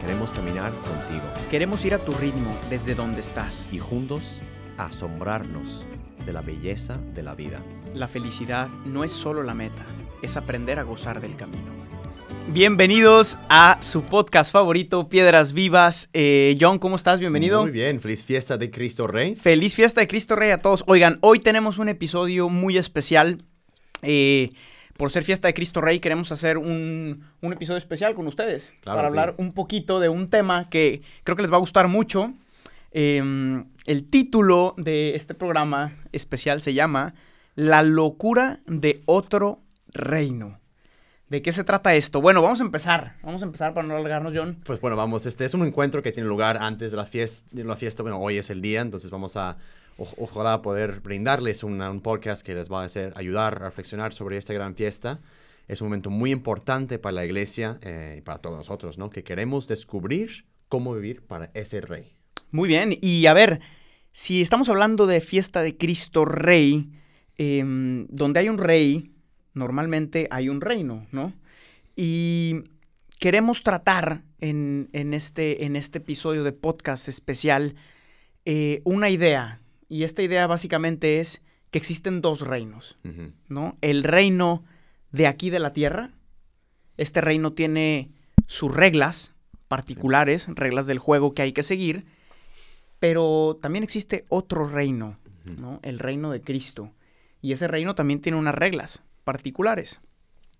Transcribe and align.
queremos 0.00 0.30
caminar 0.32 0.72
contigo 0.72 1.22
Queremos 1.50 1.84
ir 1.84 1.94
a 1.94 1.98
tu 1.98 2.12
ritmo 2.12 2.56
desde 2.68 2.94
donde 2.94 3.20
estás. 3.20 3.66
y 3.72 3.78
juntos 3.78 4.40
asombrarnos 4.78 5.86
de 6.24 6.32
la 6.32 6.40
belleza 6.42 6.98
de 7.14 7.22
la 7.22 7.34
vida. 7.34 7.62
La 7.94 8.08
felicidad 8.08 8.68
no 8.86 9.04
es 9.04 9.12
solo 9.12 9.42
la 9.42 9.54
meta, 9.54 9.84
es 10.22 10.36
aprender 10.36 10.78
a 10.78 10.84
gozar 10.84 11.20
del 11.20 11.36
camino. 11.36 11.80
Bienvenidos 12.48 13.36
a 13.48 13.78
su 13.80 14.02
podcast 14.02 14.50
favorito, 14.52 15.08
Piedras 15.08 15.52
Vivas. 15.52 16.08
Eh, 16.12 16.56
John, 16.60 16.78
¿cómo 16.78 16.96
estás? 16.96 17.20
Bienvenido. 17.20 17.62
Muy 17.62 17.70
bien, 17.70 18.00
feliz 18.00 18.24
fiesta 18.24 18.56
de 18.56 18.70
Cristo 18.70 19.06
Rey. 19.06 19.34
Feliz 19.34 19.74
fiesta 19.74 20.00
de 20.00 20.08
Cristo 20.08 20.34
Rey 20.34 20.50
a 20.50 20.58
todos. 20.58 20.82
Oigan, 20.86 21.18
hoy 21.20 21.40
tenemos 21.40 21.78
un 21.78 21.88
episodio 21.88 22.48
muy 22.48 22.78
especial. 22.78 23.42
Eh, 24.02 24.50
por 25.00 25.10
ser 25.10 25.24
fiesta 25.24 25.48
de 25.48 25.54
Cristo 25.54 25.80
Rey, 25.80 25.98
queremos 25.98 26.30
hacer 26.30 26.58
un, 26.58 27.24
un 27.40 27.52
episodio 27.54 27.78
especial 27.78 28.14
con 28.14 28.26
ustedes. 28.26 28.74
Claro, 28.82 28.98
para 28.98 29.08
sí. 29.08 29.12
hablar 29.12 29.34
un 29.38 29.54
poquito 29.54 29.98
de 29.98 30.10
un 30.10 30.28
tema 30.28 30.68
que 30.68 31.00
creo 31.24 31.36
que 31.36 31.42
les 31.42 31.50
va 31.50 31.56
a 31.56 31.60
gustar 31.60 31.88
mucho. 31.88 32.34
Eh, 32.92 33.64
el 33.86 34.10
título 34.10 34.74
de 34.76 35.16
este 35.16 35.32
programa 35.32 35.96
especial 36.12 36.60
se 36.60 36.74
llama 36.74 37.14
La 37.54 37.82
locura 37.82 38.60
de 38.66 39.00
otro 39.06 39.60
reino. 39.88 40.58
¿De 41.30 41.40
qué 41.40 41.52
se 41.52 41.64
trata 41.64 41.94
esto? 41.94 42.20
Bueno, 42.20 42.42
vamos 42.42 42.60
a 42.60 42.64
empezar. 42.64 43.14
Vamos 43.22 43.40
a 43.40 43.46
empezar 43.46 43.72
para 43.72 43.86
no 43.86 43.96
alargarnos, 43.96 44.34
John. 44.36 44.58
Pues 44.66 44.82
bueno, 44.82 44.96
vamos, 44.96 45.24
este 45.24 45.46
es 45.46 45.54
un 45.54 45.64
encuentro 45.64 46.02
que 46.02 46.12
tiene 46.12 46.28
lugar 46.28 46.58
antes 46.60 46.90
de 46.90 46.98
la 46.98 47.06
fiesta, 47.06 47.48
de 47.52 47.64
la 47.64 47.76
fiesta. 47.76 48.02
Bueno, 48.02 48.18
hoy 48.18 48.36
es 48.36 48.50
el 48.50 48.60
día, 48.60 48.82
entonces 48.82 49.10
vamos 49.10 49.38
a, 49.38 49.56
ojalá 50.18 50.62
poder 50.62 51.00
brindarles 51.00 51.62
un 51.62 52.00
podcast 52.02 52.44
que 52.44 52.54
les 52.54 52.70
va 52.70 52.82
a 52.82 52.84
hacer 52.84 53.12
ayudar 53.16 53.56
a 53.56 53.66
reflexionar 53.66 54.12
sobre 54.12 54.36
esta 54.36 54.52
gran 54.52 54.74
fiesta. 54.74 55.20
Es 55.68 55.80
un 55.80 55.88
momento 55.88 56.10
muy 56.10 56.30
importante 56.30 56.98
para 56.98 57.12
la 57.12 57.24
iglesia 57.24 57.78
eh, 57.82 58.16
y 58.18 58.20
para 58.22 58.38
todos 58.38 58.56
nosotros, 58.56 58.98
¿no? 58.98 59.10
Que 59.10 59.22
queremos 59.22 59.68
descubrir 59.68 60.46
cómo 60.68 60.94
vivir 60.94 61.22
para 61.22 61.50
ese 61.54 61.80
rey. 61.80 62.16
Muy 62.50 62.68
bien, 62.68 62.96
y 63.00 63.26
a 63.26 63.34
ver, 63.34 63.60
si 64.12 64.42
estamos 64.42 64.68
hablando 64.68 65.06
de 65.06 65.20
fiesta 65.20 65.62
de 65.62 65.76
Cristo 65.76 66.24
Rey, 66.24 66.90
em, 67.36 68.06
donde 68.08 68.40
hay 68.40 68.48
un 68.48 68.58
rey, 68.58 69.12
normalmente 69.54 70.26
hay 70.30 70.48
un 70.48 70.60
reino, 70.60 71.06
¿no? 71.12 71.32
Y 71.94 72.64
queremos 73.20 73.62
tratar 73.62 74.22
en, 74.40 74.88
en 74.92 75.14
este, 75.14 75.64
en 75.64 75.76
este 75.76 75.98
episodio 75.98 76.42
de 76.42 76.52
podcast 76.52 77.08
especial 77.08 77.76
eh, 78.44 78.80
una 78.84 79.10
idea, 79.10 79.60
y 79.90 80.04
esta 80.04 80.22
idea 80.22 80.46
básicamente 80.46 81.18
es 81.18 81.42
que 81.70 81.78
existen 81.78 82.22
dos 82.22 82.40
reinos. 82.40 82.96
¿no? 83.48 83.76
El 83.82 84.04
reino 84.04 84.64
de 85.10 85.26
aquí 85.26 85.50
de 85.50 85.58
la 85.58 85.72
tierra, 85.72 86.12
este 86.96 87.20
reino 87.20 87.52
tiene 87.52 88.12
sus 88.46 88.72
reglas 88.72 89.34
particulares, 89.68 90.46
reglas 90.48 90.86
del 90.86 91.00
juego 91.00 91.34
que 91.34 91.42
hay 91.42 91.52
que 91.52 91.64
seguir, 91.64 92.06
pero 93.00 93.58
también 93.60 93.82
existe 93.82 94.24
otro 94.28 94.66
reino. 94.68 95.18
¿no? 95.58 95.80
El 95.82 95.98
reino 95.98 96.30
de 96.30 96.40
Cristo. 96.40 96.92
Y 97.42 97.52
ese 97.52 97.66
reino 97.66 97.96
también 97.96 98.20
tiene 98.20 98.38
unas 98.38 98.54
reglas 98.54 99.02
particulares. 99.24 100.00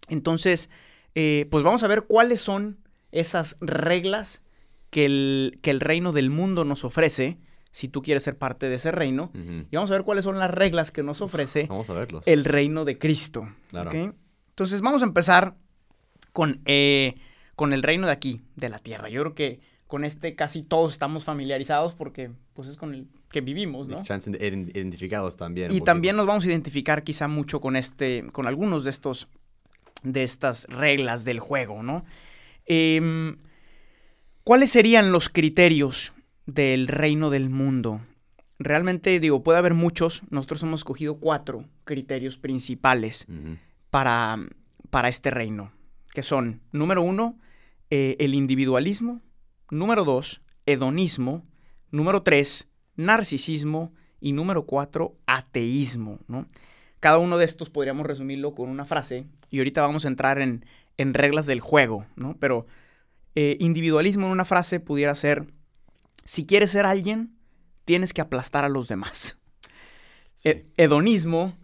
Entonces, 0.09 0.71
eh, 1.15 1.47
pues 1.53 1.63
vamos 1.63 1.85
a 1.85 1.89
ver 1.89 2.03
cuáles 2.03 2.41
son 2.41 2.79
esas 3.13 3.57
reglas 3.61 4.43
que 4.91 5.05
el, 5.07 5.61
que 5.63 5.71
el 5.71 5.79
reino 5.79 6.11
del 6.11 6.31
mundo 6.31 6.65
nos 6.65 6.85
ofrece, 6.85 7.39
si 7.73 7.89
tú 7.89 8.03
quieres 8.03 8.23
ser 8.23 8.37
parte 8.37 8.69
de 8.69 8.75
ese 8.77 8.91
reino. 8.91 9.31
Y 9.71 9.75
vamos 9.77 9.91
a 9.91 9.95
ver 9.95 10.03
cuáles 10.05 10.25
son 10.25 10.39
las 10.39 10.51
reglas 10.51 10.91
que 10.91 11.03
nos 11.03 11.21
ofrece 11.21 11.67
Vamos 11.69 11.89
a 11.91 11.95
verlos. 11.95 12.27
el 12.27 12.45
reino 12.45 12.85
de 12.85 12.99
Cristo. 12.99 13.49
Claro. 13.69 13.91
Entonces 14.51 14.81
vamos 14.81 15.03
a 15.03 15.05
empezar 15.07 15.55
con, 16.33 16.61
eh, 16.65 17.15
con 17.57 17.73
el 17.73 17.83
reino 17.83 18.07
de 18.07 18.13
aquí, 18.13 18.43
de 18.57 18.69
la 18.69 18.79
tierra. 18.79 19.09
Yo 19.09 19.21
creo 19.23 19.35
que 19.35 19.61
con 19.87 20.05
este 20.05 20.35
casi 20.37 20.63
todos 20.63 20.93
estamos 20.93 21.25
familiarizados 21.25 21.95
porque 21.95 22.31
pues 22.55 22.69
es 22.69 22.77
con 22.77 22.95
el 22.95 23.07
que 23.31 23.41
vivimos, 23.41 23.89
¿no? 23.89 24.03
Chance 24.05 24.31
de 24.31 24.39
ident- 24.39 24.71
identificados 24.77 25.37
también. 25.37 25.73
Y 25.73 25.81
también 25.81 26.17
nos 26.17 26.27
vamos 26.27 26.45
a 26.45 26.49
identificar 26.49 27.03
quizá 27.05 27.29
mucho 27.29 27.61
con 27.61 27.77
este, 27.77 28.25
con 28.33 28.47
algunos 28.47 28.85
de 28.85 28.91
estos, 28.91 29.29
de 30.03 30.23
estas 30.25 30.65
reglas 30.69 31.25
del 31.25 31.39
juego, 31.41 31.83
¿no? 31.83 32.05
Em, 32.67 33.37
¿Cuáles 34.45 34.71
serían 34.73 35.13
los 35.13 35.29
criterios 35.29 36.13
del 36.55 36.89
reino 36.89 37.31
del 37.31 37.51
mundo? 37.51 38.01
Realmente, 38.59 39.19
digo, 39.21 39.43
puede 39.43 39.59
haber 39.59 39.75
muchos. 39.75 40.23
Nosotros 40.31 40.63
hemos 40.63 40.81
escogido 40.81 41.19
cuatro 41.19 41.65
criterios 41.85 42.37
principales 42.37 43.27
para, 43.91 44.37
para 44.91 45.09
este 45.09 45.31
reino, 45.31 45.73
que 46.13 46.23
son, 46.23 46.61
número 46.73 47.03
uno, 47.03 47.39
eh, 47.91 48.17
el 48.21 48.35
individualismo, 48.35 49.21
número 49.71 50.05
dos, 50.05 50.43
hedonismo, 50.67 51.45
número 51.91 52.23
tres, 52.23 52.69
narcisismo 52.97 53.93
y 54.21 54.33
número 54.33 54.67
cuatro, 54.67 55.17
ateísmo, 55.27 56.19
¿no? 56.29 56.47
Cada 57.01 57.19
uno 57.19 57.39
de 57.39 57.47
estos 57.47 57.71
podríamos 57.71 58.07
resumirlo 58.07 58.55
con 58.55 58.69
una 58.69 58.85
frase 58.85 59.25
y 59.49 59.59
ahorita 59.59 59.81
vamos 59.81 60.05
a 60.05 60.09
entrar 60.09 60.39
en, 60.41 60.67
en 60.99 61.15
reglas 61.15 61.47
del 61.47 61.61
juego, 61.61 62.05
¿no? 62.15 62.37
Pero 62.39 62.67
eh, 63.35 63.57
individualismo 63.59 64.27
en 64.27 64.33
una 64.33 64.45
frase 64.45 64.81
pudiera 64.81 65.15
ser, 65.15 65.47
si 66.31 66.47
quieres 66.47 66.71
ser 66.71 66.87
alguien, 66.87 67.35
tienes 67.85 68.13
que 68.13 68.21
aplastar 68.21 68.65
a 68.65 68.69
los 68.69 68.87
demás. 68.87 69.39
Sí. 70.37 70.49
He- 70.51 70.63
hedonismo, 70.77 71.57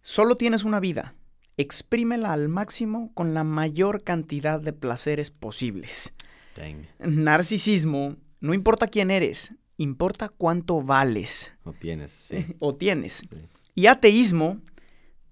solo 0.00 0.36
tienes 0.36 0.64
una 0.64 0.80
vida. 0.80 1.14
Exprímela 1.58 2.32
al 2.32 2.48
máximo 2.48 3.12
con 3.12 3.34
la 3.34 3.44
mayor 3.44 4.02
cantidad 4.02 4.60
de 4.60 4.72
placeres 4.72 5.30
posibles. 5.30 6.14
Dang. 6.56 6.86
Narcisismo, 7.00 8.16
no 8.40 8.54
importa 8.54 8.86
quién 8.86 9.10
eres, 9.10 9.52
importa 9.76 10.28
cuánto 10.30 10.82
vales 10.82 11.52
No 11.64 11.72
tienes, 11.74 12.10
sí. 12.10 12.46
o 12.60 12.74
tienes. 12.74 13.26
sí. 13.28 13.28
Y 13.74 13.86
ateísmo, 13.88 14.62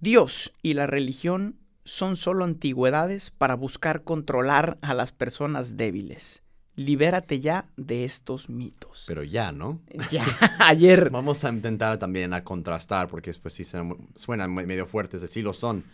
Dios 0.01 0.53
y 0.63 0.75
la 0.75 0.87
religión 0.87 1.57
son 1.85 2.17
solo 2.17 2.45
antigüedades 2.45 3.31
para 3.31 3.55
buscar 3.55 4.05
controlar 4.05 4.77
a 4.83 4.93
las 4.95 5.13
personas 5.13 5.77
débiles. 5.79 6.43
Libérate 6.75 7.41
ya 7.41 7.67
de 7.77 8.05
estos 8.05 8.49
mitos. 8.49 9.05
Pero 9.07 9.23
ya, 9.23 9.53
¿no? 9.53 9.81
Ya, 10.11 10.25
ayer. 10.59 11.11
Vamos 11.11 11.45
a 11.45 11.51
intentar 11.51 11.99
también 11.99 12.33
a 12.33 12.43
contrastar, 12.45 13.09
porque 13.09 13.33
pues 13.35 13.55
sí 13.55 13.65
suenan 13.65 14.55
me- 14.55 14.67
medio 14.67 14.87
fuertes, 14.87 15.29
sí 15.31 15.43
lo 15.43 15.53
son. 15.53 15.85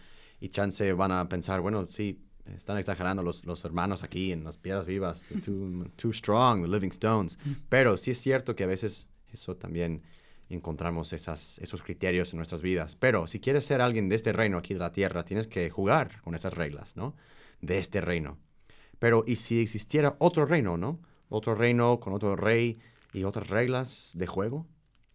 Y 0.40 0.50
chance 0.50 0.92
van 0.92 1.10
a 1.10 1.28
pensar, 1.28 1.60
bueno, 1.60 1.86
sí, 1.88 2.20
están 2.54 2.78
exagerando 2.78 3.22
los, 3.22 3.44
los 3.44 3.64
hermanos 3.64 4.02
aquí 4.04 4.30
en 4.32 4.44
las 4.44 4.56
piedras 4.56 4.86
vivas, 4.86 5.28
too, 5.44 5.84
too 5.96 6.12
strong, 6.12 6.62
the 6.62 6.68
living 6.68 6.90
stones. 6.92 7.38
Pero 7.68 7.96
sí 7.96 8.12
es 8.12 8.18
cierto 8.20 8.54
que 8.54 8.64
a 8.64 8.68
veces 8.68 9.08
eso 9.32 9.56
también 9.56 10.02
encontramos 10.48 11.12
esas, 11.12 11.58
esos 11.58 11.82
criterios 11.82 12.32
en 12.32 12.36
nuestras 12.38 12.62
vidas. 12.62 12.94
Pero 12.94 13.26
si 13.26 13.40
quieres 13.40 13.66
ser 13.66 13.80
alguien 13.82 14.08
de 14.08 14.14
este 14.16 14.32
reino 14.32 14.56
aquí 14.58 14.74
de 14.74 14.80
la 14.80 14.92
tierra, 14.92 15.24
tienes 15.24 15.48
que 15.48 15.68
jugar 15.70 16.22
con 16.22 16.34
esas 16.36 16.54
reglas, 16.54 16.96
¿no? 16.96 17.16
De 17.60 17.78
este 17.78 18.00
reino. 18.00 18.38
Pero, 18.98 19.24
¿y 19.26 19.36
si 19.36 19.60
existiera 19.60 20.16
otro 20.18 20.46
reino, 20.46 20.76
no? 20.76 21.00
Otro 21.28 21.54
reino 21.54 22.00
con 22.00 22.12
otro 22.12 22.36
rey 22.36 22.78
y 23.12 23.24
otras 23.24 23.48
reglas 23.48 24.12
de 24.14 24.26
juego? 24.26 24.66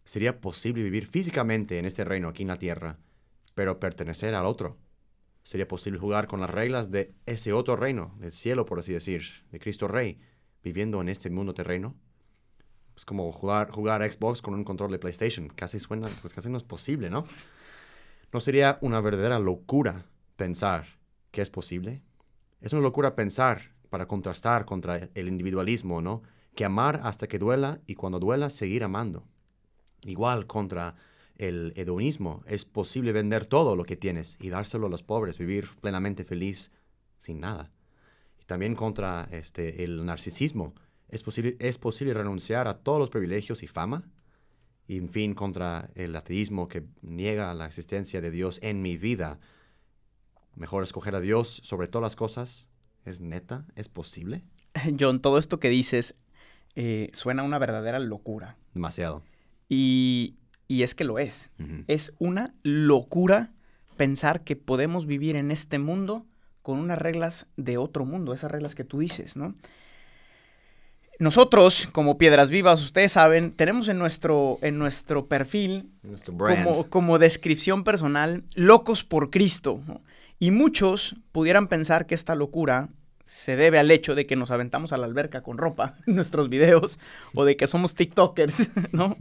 ¿Sería 0.06 0.41
posible 0.41 0.83
vivir 0.83 1.07
físicamente 1.07 1.80
en 1.80 1.85
este 1.85 2.03
reino 2.03 2.27
aquí 2.30 2.44
en 2.44 2.50
la 2.50 2.57
tierra, 2.57 2.97
pero 3.56 3.80
pertenecer 3.80 4.35
al 4.35 4.45
otro? 4.45 4.77
¿Sería 5.44 5.68
posible 5.68 6.00
jugar 6.00 6.27
con 6.27 6.39
las 6.39 6.50
reglas 6.50 6.91
de 6.91 7.13
ese 7.25 7.51
otro 7.51 7.75
reino, 7.75 8.15
del 8.19 8.31
cielo, 8.31 8.65
por 8.65 8.80
así 8.80 8.94
decir, 8.94 9.24
de 9.51 9.59
Cristo 9.59 9.88
Rey, 9.88 10.19
viviendo 10.63 11.01
en 11.01 11.09
este 11.09 11.29
mundo 11.29 11.53
terreno? 11.53 11.95
Es 12.95 13.06
como 13.06 13.31
jugar, 13.31 13.69
Xbox 14.09 14.41
con 14.41 14.53
un 14.53 14.63
control 14.63 14.91
de 14.91 15.00
PlayStation. 15.00 15.50
Casi 15.50 15.79
suena, 15.79 16.07
pues 16.21 16.33
casi 16.33 16.50
no 16.50 16.57
es 16.57 16.63
posible, 16.63 17.09
¿no? 17.09 17.25
¿No 18.31 18.39
sería 18.39 18.77
una 18.81 19.01
verdadera 19.01 19.39
locura 19.39 20.06
pensar 20.36 20.86
que 21.31 21.41
es 21.41 21.50
posible? 21.50 22.01
Es 22.62 22.71
una 22.71 22.81
locura 22.81 23.15
pensar 23.15 23.72
para 23.93 24.07
contrastar 24.07 24.65
contra 24.65 25.11
el 25.13 25.27
individualismo, 25.27 26.01
¿no? 26.01 26.23
Que 26.55 26.65
amar 26.65 27.01
hasta 27.03 27.27
que 27.27 27.37
duela 27.37 27.79
y 27.85 27.93
cuando 27.93 28.17
duela 28.17 28.49
seguir 28.49 28.83
amando. 28.83 29.27
Igual 30.01 30.47
contra 30.47 30.95
el 31.35 31.73
hedonismo, 31.75 32.41
es 32.47 32.65
posible 32.65 33.11
vender 33.11 33.45
todo 33.45 33.75
lo 33.75 33.83
que 33.83 33.95
tienes 33.95 34.39
y 34.41 34.49
dárselo 34.49 34.87
a 34.87 34.89
los 34.89 35.03
pobres, 35.03 35.37
vivir 35.37 35.69
plenamente 35.79 36.23
feliz 36.23 36.71
sin 37.19 37.39
nada. 37.39 37.69
Y 38.41 38.45
también 38.45 38.73
contra 38.73 39.29
este, 39.29 39.83
el 39.83 40.03
narcisismo, 40.03 40.73
Es 41.07 41.21
posible, 41.21 41.55
es 41.59 41.77
posible 41.77 42.15
renunciar 42.15 42.67
a 42.67 42.79
todos 42.79 42.97
los 42.97 43.11
privilegios 43.11 43.61
y 43.61 43.67
fama, 43.67 44.09
y 44.87 44.97
en 44.97 45.09
fin, 45.09 45.35
contra 45.35 45.91
el 45.93 46.15
ateísmo 46.15 46.67
que 46.67 46.83
niega 47.03 47.53
la 47.53 47.67
existencia 47.67 48.21
de 48.21 48.31
Dios 48.31 48.57
en 48.63 48.81
mi 48.81 48.97
vida. 48.97 49.39
Mejor 50.55 50.81
escoger 50.81 51.13
a 51.13 51.19
Dios 51.19 51.61
sobre 51.63 51.87
todas 51.87 52.07
las 52.07 52.15
cosas. 52.15 52.72
¿Es 53.05 53.19
neta? 53.19 53.65
¿Es 53.75 53.89
posible? 53.89 54.44
John, 55.00 55.21
todo 55.21 55.38
esto 55.38 55.59
que 55.59 55.69
dices 55.69 56.15
eh, 56.75 57.09
suena 57.13 57.44
una 57.44 57.59
verdadera 57.59 58.00
locura. 58.00 58.57
Demasiado. 58.73 59.23
Y, 59.69 60.35
y 60.67 60.83
es 60.83 60.95
que 60.95 61.03
lo 61.03 61.19
es. 61.19 61.51
Es 61.88 62.13
una 62.19 62.53
locura 62.63 63.51
pensar 63.97 64.44
que 64.44 64.55
podemos 64.55 65.05
vivir 65.05 65.35
en 65.35 65.51
este 65.51 65.79
mundo 65.79 66.25
con 66.61 66.79
unas 66.79 66.97
reglas 66.97 67.47
de 67.57 67.77
otro 67.77 68.05
mundo, 68.05 68.33
esas 68.33 68.51
reglas 68.51 68.73
que 68.73 68.83
tú 68.83 69.00
dices, 69.00 69.35
¿no? 69.35 69.55
Nosotros, 71.19 71.88
como 71.91 72.17
Piedras 72.17 72.50
Vivas, 72.50 72.81
ustedes 72.81 73.11
saben, 73.11 73.51
tenemos 73.51 73.88
en 73.88 74.00
nuestro, 74.00 74.57
en 74.61 74.79
nuestro 74.79 75.27
perfil 75.27 75.91
como, 76.38 76.89
como 76.89 77.19
descripción 77.19 77.83
personal, 77.83 78.44
locos 78.55 79.03
por 79.03 79.29
Cristo. 79.29 79.79
¿no? 79.88 80.01
Y 80.43 80.51
muchos 80.51 81.15
pudieran 81.31 81.69
pensar 81.69 82.05
que 82.05 82.15
esta 82.15 82.35
locura 82.35 82.89
se 83.23 83.55
debe 83.55 83.79
al 83.79 83.89
hecho 83.91 84.13
de 84.13 84.25
que 84.25 84.35
nos 84.35 84.51
aventamos 84.51 84.91
a 84.91 84.97
la 84.97 85.05
alberca 85.05 85.41
con 85.41 85.57
ropa 85.57 85.95
en 86.05 86.15
nuestros 86.15 86.49
videos 86.49 86.99
o 87.33 87.45
de 87.45 87.55
que 87.55 87.65
somos 87.65 87.95
TikTokers, 87.95 88.69
¿no? 88.91 89.15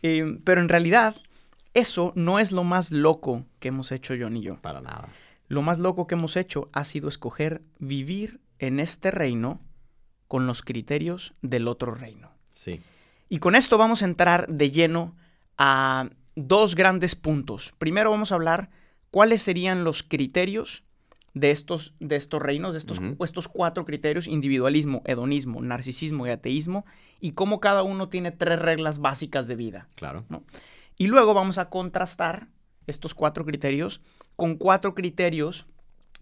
Eh, 0.00 0.38
pero 0.42 0.62
en 0.62 0.70
realidad, 0.70 1.16
eso 1.74 2.14
no 2.14 2.38
es 2.38 2.50
lo 2.50 2.64
más 2.64 2.92
loco 2.92 3.44
que 3.60 3.68
hemos 3.68 3.92
hecho 3.92 4.14
John 4.18 4.38
y 4.38 4.40
yo. 4.40 4.56
Para 4.62 4.80
nada. 4.80 5.10
Lo 5.48 5.60
más 5.60 5.78
loco 5.78 6.06
que 6.06 6.14
hemos 6.14 6.34
hecho 6.34 6.70
ha 6.72 6.84
sido 6.84 7.10
escoger 7.10 7.60
vivir 7.78 8.40
en 8.58 8.80
este 8.80 9.10
reino 9.10 9.60
con 10.28 10.46
los 10.46 10.62
criterios 10.62 11.34
del 11.42 11.68
otro 11.68 11.94
reino. 11.94 12.30
Sí. 12.52 12.80
Y 13.28 13.38
con 13.38 13.54
esto 13.54 13.76
vamos 13.76 14.00
a 14.00 14.06
entrar 14.06 14.48
de 14.48 14.70
lleno 14.70 15.14
a 15.58 16.08
dos 16.36 16.74
grandes 16.74 17.16
puntos. 17.16 17.74
Primero 17.76 18.10
vamos 18.10 18.32
a 18.32 18.36
hablar 18.36 18.70
cuáles 19.14 19.42
serían 19.42 19.84
los 19.84 20.02
criterios 20.02 20.82
de 21.34 21.52
estos, 21.52 21.94
de 22.00 22.16
estos 22.16 22.42
reinos, 22.42 22.72
de 22.72 22.80
estos, 22.80 23.00
estos 23.20 23.46
cuatro 23.46 23.84
criterios, 23.84 24.26
individualismo, 24.26 25.02
hedonismo, 25.04 25.62
narcisismo 25.62 26.26
y 26.26 26.30
ateísmo, 26.30 26.84
y 27.20 27.30
cómo 27.30 27.60
cada 27.60 27.84
uno 27.84 28.08
tiene 28.08 28.32
tres 28.32 28.58
reglas 28.58 28.98
básicas 28.98 29.46
de 29.46 29.54
vida. 29.54 29.86
Claro. 29.94 30.24
Y 30.98 31.06
luego 31.06 31.32
vamos 31.32 31.58
a 31.58 31.70
contrastar 31.70 32.48
estos 32.88 33.14
cuatro 33.14 33.44
criterios 33.44 34.00
con 34.34 34.56
cuatro 34.56 34.96
criterios 34.96 35.68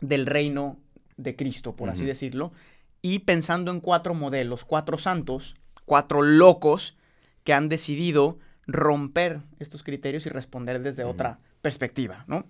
del 0.03 0.27
reino 0.27 0.77
de 1.17 1.35
Cristo, 1.35 1.75
por 1.75 1.89
así 1.89 2.05
decirlo, 2.05 2.53
y 3.01 3.21
pensando 3.21 3.71
en 3.71 3.81
cuatro 3.81 4.13
modelos, 4.13 4.67
cuatro 4.67 4.99
santos, 4.99 5.57
cuatro 5.87 6.21
locos 6.21 6.99
que 7.43 7.55
han 7.55 7.71
decidido 7.71 8.39
romper 8.67 9.41
estos 9.61 9.83
criterios 9.83 10.27
y 10.27 10.29
responder 10.29 10.83
desde 10.83 11.05
otra 11.05 11.39
perspectiva, 11.63 12.27
¿no? 12.29 12.45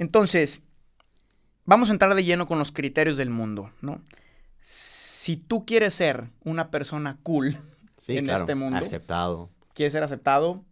Entonces, 0.00 0.64
vamos 1.66 1.90
a 1.90 1.92
entrar 1.92 2.14
de 2.14 2.24
lleno 2.24 2.46
con 2.48 2.58
los 2.58 2.72
criterios 2.72 3.16
del 3.18 3.28
mundo, 3.30 3.70
¿no? 3.82 4.00
Si 4.62 5.36
tú 5.36 5.64
quieres 5.66 5.94
ser 5.94 6.30
una 6.42 6.70
persona 6.70 7.18
cool, 7.22 7.56
Sí, 7.96 8.16
En 8.16 8.24
claro. 8.24 8.40
este 8.40 8.54
mundo. 8.54 8.78
Aceptado. 8.78 9.50
quieres 9.74 9.92
ser 9.92 10.02
aceptado, 10.02 10.64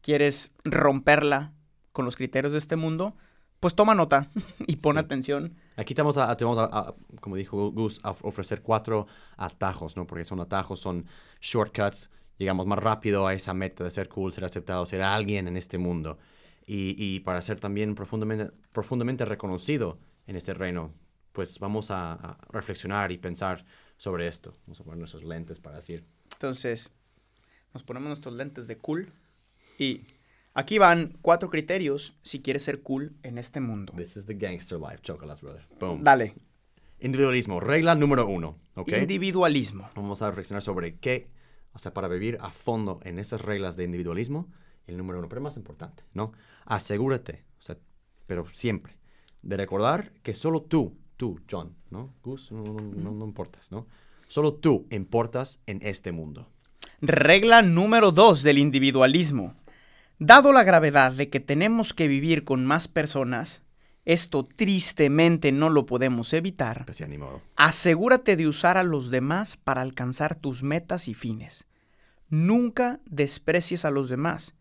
quieres 0.00 0.52
romperla 0.64 1.52
con 1.92 2.04
los 2.04 2.16
criterios 2.16 2.52
de 2.52 2.58
este 2.58 2.74
mundo, 2.74 3.16
pues 3.60 3.76
toma 3.76 3.94
nota 3.94 4.28
y 4.66 4.74
pon 4.76 4.96
Sí. 4.96 4.98
atención. 4.98 5.54
Aquí 5.76 5.94
te 5.94 6.02
vamos 6.02 6.18
a, 6.18 6.36
te 6.36 6.44
vamos 6.44 6.58
a- 6.58 6.64
a, 6.76 6.94
como 7.20 7.36
dijo 7.36 7.70
Gus, 7.70 8.00
a 8.02 8.10
of- 8.10 8.24
ofrecer 8.24 8.62
cuatro 8.62 9.06
atajos, 9.36 9.96
¿no? 9.96 10.08
Porque 10.08 10.24
son 10.24 10.40
atajos, 10.40 10.80
son 10.80 11.06
shortcuts. 11.40 12.10
Llegamos 12.36 12.66
más 12.66 12.80
rápido 12.80 13.28
a 13.28 13.34
esa 13.34 13.54
meta 13.54 13.84
de 13.84 13.92
ser 13.92 14.08
cool, 14.08 14.32
ser 14.32 14.44
aceptado, 14.44 14.84
ser 14.84 15.02
alguien 15.02 15.46
en 15.46 15.56
este 15.56 15.78
mundo. 15.78 16.18
Y, 16.66 16.94
y 16.98 17.20
para 17.20 17.40
ser 17.42 17.58
también 17.60 17.94
profundamente, 17.94 18.52
profundamente 18.72 19.24
reconocido 19.24 19.98
en 20.26 20.36
este 20.36 20.54
reino, 20.54 20.92
pues 21.32 21.58
vamos 21.58 21.90
a, 21.90 22.12
a 22.12 22.38
reflexionar 22.50 23.10
y 23.12 23.18
pensar 23.18 23.64
sobre 23.96 24.26
esto. 24.26 24.54
Vamos 24.66 24.80
a 24.80 24.84
poner 24.84 24.98
nuestros 24.98 25.24
lentes 25.24 25.60
para 25.60 25.76
decir. 25.76 26.04
Entonces, 26.32 26.94
nos 27.72 27.82
ponemos 27.82 28.08
nuestros 28.08 28.34
lentes 28.34 28.66
de 28.66 28.76
cool 28.78 29.12
y 29.78 30.02
aquí 30.54 30.78
van 30.78 31.16
cuatro 31.22 31.50
criterios 31.50 32.14
si 32.22 32.42
quieres 32.42 32.62
ser 32.62 32.82
cool 32.82 33.12
en 33.22 33.38
este 33.38 33.60
mundo. 33.60 33.92
This 33.96 34.16
is 34.16 34.26
the 34.26 34.34
gangster 34.34 34.78
life, 34.78 34.98
Chocolas, 35.02 35.40
brother. 35.40 35.66
Boom. 35.80 36.02
Dale. 36.02 36.34
Individualismo, 37.00 37.58
regla 37.60 37.94
número 37.94 38.26
uno, 38.26 38.58
¿ok? 38.74 38.92
Individualismo. 39.00 39.90
Vamos 39.96 40.22
a 40.22 40.28
reflexionar 40.28 40.62
sobre 40.62 40.98
qué, 40.98 41.28
o 41.72 41.78
sea, 41.78 41.92
para 41.92 42.06
vivir 42.08 42.38
a 42.40 42.50
fondo 42.50 43.00
en 43.02 43.18
esas 43.18 43.42
reglas 43.42 43.76
de 43.76 43.84
individualismo, 43.84 44.48
el 44.86 44.96
número 44.96 45.18
uno, 45.18 45.28
pero 45.28 45.40
más 45.40 45.56
importante, 45.56 46.02
¿no? 46.14 46.32
Asegúrate, 46.64 47.44
o 47.58 47.62
sea, 47.62 47.76
pero 48.26 48.46
siempre, 48.50 48.96
de 49.42 49.56
recordar 49.56 50.12
que 50.22 50.34
solo 50.34 50.62
tú, 50.62 50.96
tú, 51.16 51.40
John, 51.50 51.74
¿no? 51.90 52.14
Gus, 52.22 52.52
no, 52.52 52.62
no, 52.62 52.80
no, 52.80 53.12
no 53.12 53.24
importas, 53.24 53.70
¿no? 53.70 53.86
Solo 54.26 54.54
tú 54.54 54.86
importas 54.90 55.62
en 55.66 55.80
este 55.82 56.12
mundo. 56.12 56.48
Regla 57.00 57.62
número 57.62 58.12
dos 58.12 58.42
del 58.42 58.58
individualismo. 58.58 59.54
Dado 60.18 60.52
la 60.52 60.62
gravedad 60.62 61.12
de 61.12 61.28
que 61.28 61.40
tenemos 61.40 61.92
que 61.92 62.06
vivir 62.06 62.44
con 62.44 62.64
más 62.64 62.88
personas, 62.88 63.62
esto 64.04 64.44
tristemente 64.44 65.52
no 65.52 65.68
lo 65.68 65.86
podemos 65.86 66.32
evitar. 66.32 66.84
Pues 66.84 67.06
ni 67.08 67.18
modo. 67.18 67.40
Asegúrate 67.56 68.36
de 68.36 68.46
usar 68.46 68.78
a 68.78 68.84
los 68.84 69.10
demás 69.10 69.56
para 69.56 69.82
alcanzar 69.82 70.34
tus 70.34 70.62
metas 70.62 71.08
y 71.08 71.14
fines. 71.14 71.66
Nunca 72.28 73.00
desprecies 73.04 73.84
a 73.84 73.90
los 73.90 74.08
demás, 74.08 74.56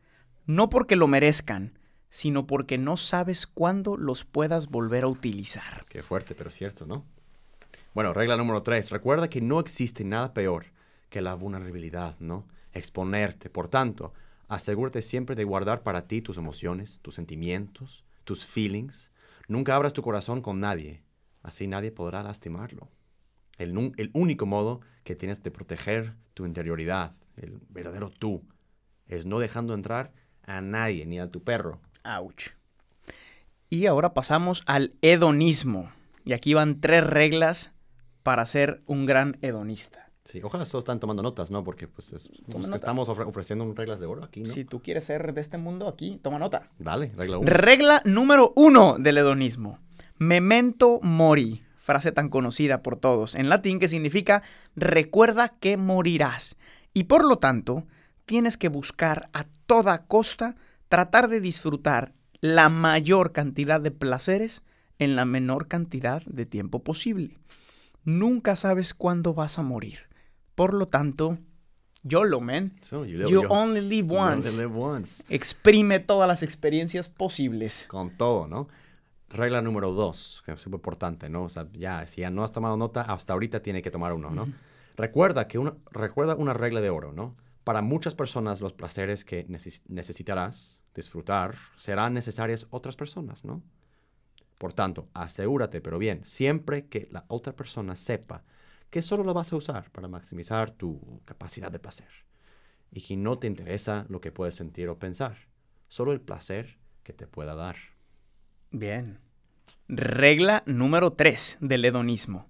no 0.46 0.70
porque 0.70 0.96
lo 0.96 1.08
merezcan, 1.08 1.78
sino 2.10 2.46
porque 2.46 2.78
no 2.78 2.98
sabes 2.98 3.48
cuándo 3.48 3.96
los 3.96 4.26
puedas 4.26 4.70
volver 4.70 5.06
a 5.06 5.08
utilizar. 5.08 5.86
Qué 5.88 6.04
fuerte, 6.04 6.36
pero 6.36 6.50
cierto, 6.50 6.86
¿no? 6.86 7.06
Bueno, 7.94 8.14
regla 8.14 8.38
número 8.38 8.64
tres. 8.64 8.90
Recuerda 8.90 9.30
que 9.30 9.42
no 9.42 9.60
existe 9.60 10.04
nada 10.04 10.34
peor 10.34 10.66
que 11.10 11.22
la 11.22 11.36
vulnerabilidad, 11.36 12.18
¿no? 12.20 12.48
Exponerte. 12.74 13.50
Por 13.50 13.68
tanto, 13.68 14.14
asegúrate 14.48 15.02
siempre 15.02 15.36
de 15.36 15.44
guardar 15.44 15.84
para 15.84 16.08
ti 16.08 16.22
tus 16.22 16.38
emociones, 16.38 17.00
tus 17.02 17.16
sentimientos, 17.16 18.06
tus 18.24 18.46
feelings. 18.46 19.12
Nunca 19.48 19.76
abras 19.76 19.94
tu 19.94 20.02
corazón 20.02 20.42
con 20.42 20.60
nadie. 20.60 21.04
Así 21.44 21.68
nadie 21.68 21.92
podrá 21.92 22.24
lastimarlo. 22.24 22.90
El, 23.58 23.94
el 23.98 24.10
único 24.14 24.46
modo 24.46 24.82
que 25.04 25.16
tienes 25.16 25.44
de 25.44 25.52
proteger 25.52 26.16
tu 26.34 26.46
interioridad, 26.46 27.14
el 27.36 27.60
verdadero 27.70 28.10
tú, 28.10 28.44
es 29.08 29.26
no 29.26 29.40
dejando 29.40 29.74
entrar 29.74 30.14
a 30.58 30.62
nadie, 30.62 31.06
ni 31.06 31.20
a 31.20 31.30
tu 31.30 31.42
perro. 31.44 31.80
Ouch. 32.04 32.50
Y 33.70 33.86
ahora 33.86 34.14
pasamos 34.14 34.64
al 34.66 34.94
hedonismo. 35.02 35.92
Y 36.26 36.34
aquí 36.34 36.54
van 36.54 36.82
tres 36.82 37.04
reglas 37.06 37.72
para 38.24 38.46
ser 38.46 38.82
un 38.86 39.06
gran 39.06 39.38
hedonista. 39.42 40.10
Sí, 40.24 40.40
ojalá 40.44 40.66
todos 40.66 40.84
están 40.84 41.00
tomando 41.00 41.24
notas, 41.24 41.50
¿no? 41.50 41.64
Porque 41.64 41.88
pues 41.88 42.14
es- 42.14 42.30
Toma 42.50 42.66
notas. 42.66 42.76
estamos 42.82 43.10
ofre- 43.10 43.28
ofreciendo 43.28 43.74
reglas 43.74 44.00
de 44.00 44.06
oro 44.06 44.24
aquí, 44.24 44.42
¿no? 44.44 44.54
Si 44.54 44.66
tú 44.66 44.80
quieres 44.82 45.06
ser 45.06 45.34
de 45.34 45.42
este 45.42 45.58
mundo, 45.58 45.88
aquí, 45.88 46.20
toma 46.22 46.38
nota. 46.38 46.70
Dale, 46.78 47.12
regla 47.16 47.40
uno. 47.40 47.50
Regla 47.50 48.02
número 48.06 48.54
uno 48.56 48.98
del 49.00 49.18
hedonismo. 49.18 49.80
Memento 50.20 51.00
mori, 51.02 51.64
frase 51.76 52.12
tan 52.12 52.30
conocida 52.30 52.84
por 52.84 52.98
todos 52.98 53.34
en 53.34 53.50
latín 53.50 53.80
que 53.80 53.88
significa 53.88 54.44
recuerda 54.76 55.50
que 55.60 55.78
morirás. 55.78 56.56
Y 56.94 57.06
por 57.06 57.26
lo 57.26 57.38
tanto, 57.40 57.88
tienes 58.32 58.56
que 58.56 58.70
buscar 58.70 59.30
a 59.34 59.44
toda 59.66 60.06
costa 60.06 60.56
tratar 60.88 61.28
de 61.28 61.42
disfrutar 61.42 62.14
la 62.40 62.70
mayor 62.70 63.34
cantidad 63.34 63.82
de 63.82 63.92
placeres 63.92 64.64
en 65.00 65.18
la 65.18 65.26
menor 65.26 65.68
cantidad 65.68 66.24
de 66.26 66.46
tiempo 66.46 66.82
posible. 66.82 67.38
Nunca 68.06 68.56
sabes 68.56 68.94
cuándo 68.94 69.34
vas 69.34 69.60
a 69.60 69.64
morir. 69.64 70.00
Por 70.56 70.74
lo 70.74 70.88
tanto, 70.88 71.40
YOLO, 72.04 72.40
man. 72.40 72.72
So, 72.80 73.04
you 73.04 73.18
live- 73.18 73.30
You 73.30 73.42
you- 73.42 73.48
only 73.50 73.82
live 73.82 74.08
you 74.08 74.16
only 74.16 74.38
once. 74.38 74.58
live 74.58 74.74
once. 74.80 75.24
Exprime 75.28 76.00
todas 76.00 76.26
las 76.30 76.42
experiencias 76.42 77.10
posibles. 77.10 77.86
Con 77.90 78.12
todo, 78.16 78.48
¿no? 78.48 78.70
Regla 79.28 79.62
número 79.62 79.92
dos, 79.92 80.42
que 80.46 80.54
es 80.54 80.62
súper 80.62 80.78
importante, 80.78 81.28
¿no? 81.30 81.44
O 81.44 81.50
sea, 81.50 81.68
ya, 81.74 82.08
si 82.08 82.22
ya 82.22 82.30
no 82.30 82.46
has 82.46 82.52
tomado 82.54 82.78
nota, 82.78 83.02
hasta 83.02 83.34
ahorita 83.34 83.62
tiene 83.62 83.82
que 83.82 83.92
tomar 83.92 84.14
uno, 84.14 84.30
¿no? 84.30 84.48
Recuerda 84.96 85.50
que 85.50 85.58
una, 85.60 85.74
recuerda 85.92 86.36
una 86.36 86.54
regla 86.54 86.80
de 86.80 86.90
oro, 86.90 87.12
¿no? 87.12 87.36
Para 87.64 87.82
muchas 87.82 88.16
personas 88.16 88.62
los 88.62 88.74
placeres 88.74 89.24
que 89.24 89.48
neces- 89.48 89.82
necesitarás 89.88 90.82
disfrutar 90.96 91.56
serán 91.78 92.14
necesarias 92.14 92.68
otras 92.72 92.96
personas, 92.96 93.46
¿no? 93.46 93.62
Por 94.58 94.74
tanto, 94.74 95.10
asegúrate, 95.14 95.82
pero 95.82 95.98
bien, 95.98 96.22
siempre 96.26 96.88
que 96.88 97.08
la 97.12 97.26
otra 97.28 97.54
persona 97.56 97.96
sepa 97.96 98.44
que 98.90 99.02
solo 99.02 99.24
lo 99.24 99.34
vas 99.34 99.54
a 99.54 99.56
usar 99.56 99.90
para 99.92 100.08
maximizar 100.08 100.72
tu 100.72 101.22
capacidad 101.26 101.72
de 101.72 101.80
placer 101.80 102.10
y 102.92 103.02
que 103.02 103.16
no 103.16 103.40
te 103.40 103.48
interesa 103.48 104.06
lo 104.10 104.22
que 104.22 104.32
puedes 104.32 104.56
sentir 104.56 104.90
o 104.90 105.00
pensar, 105.00 105.38
solo 105.88 106.12
el 106.12 106.22
placer 106.22 106.78
que 107.04 107.14
te 107.14 107.26
pueda 107.26 107.56
dar. 107.56 107.76
Bien. 108.70 109.20
Regla 109.88 110.64
número 110.66 111.14
3 111.14 111.58
del 111.62 111.86
hedonismo. 111.86 112.48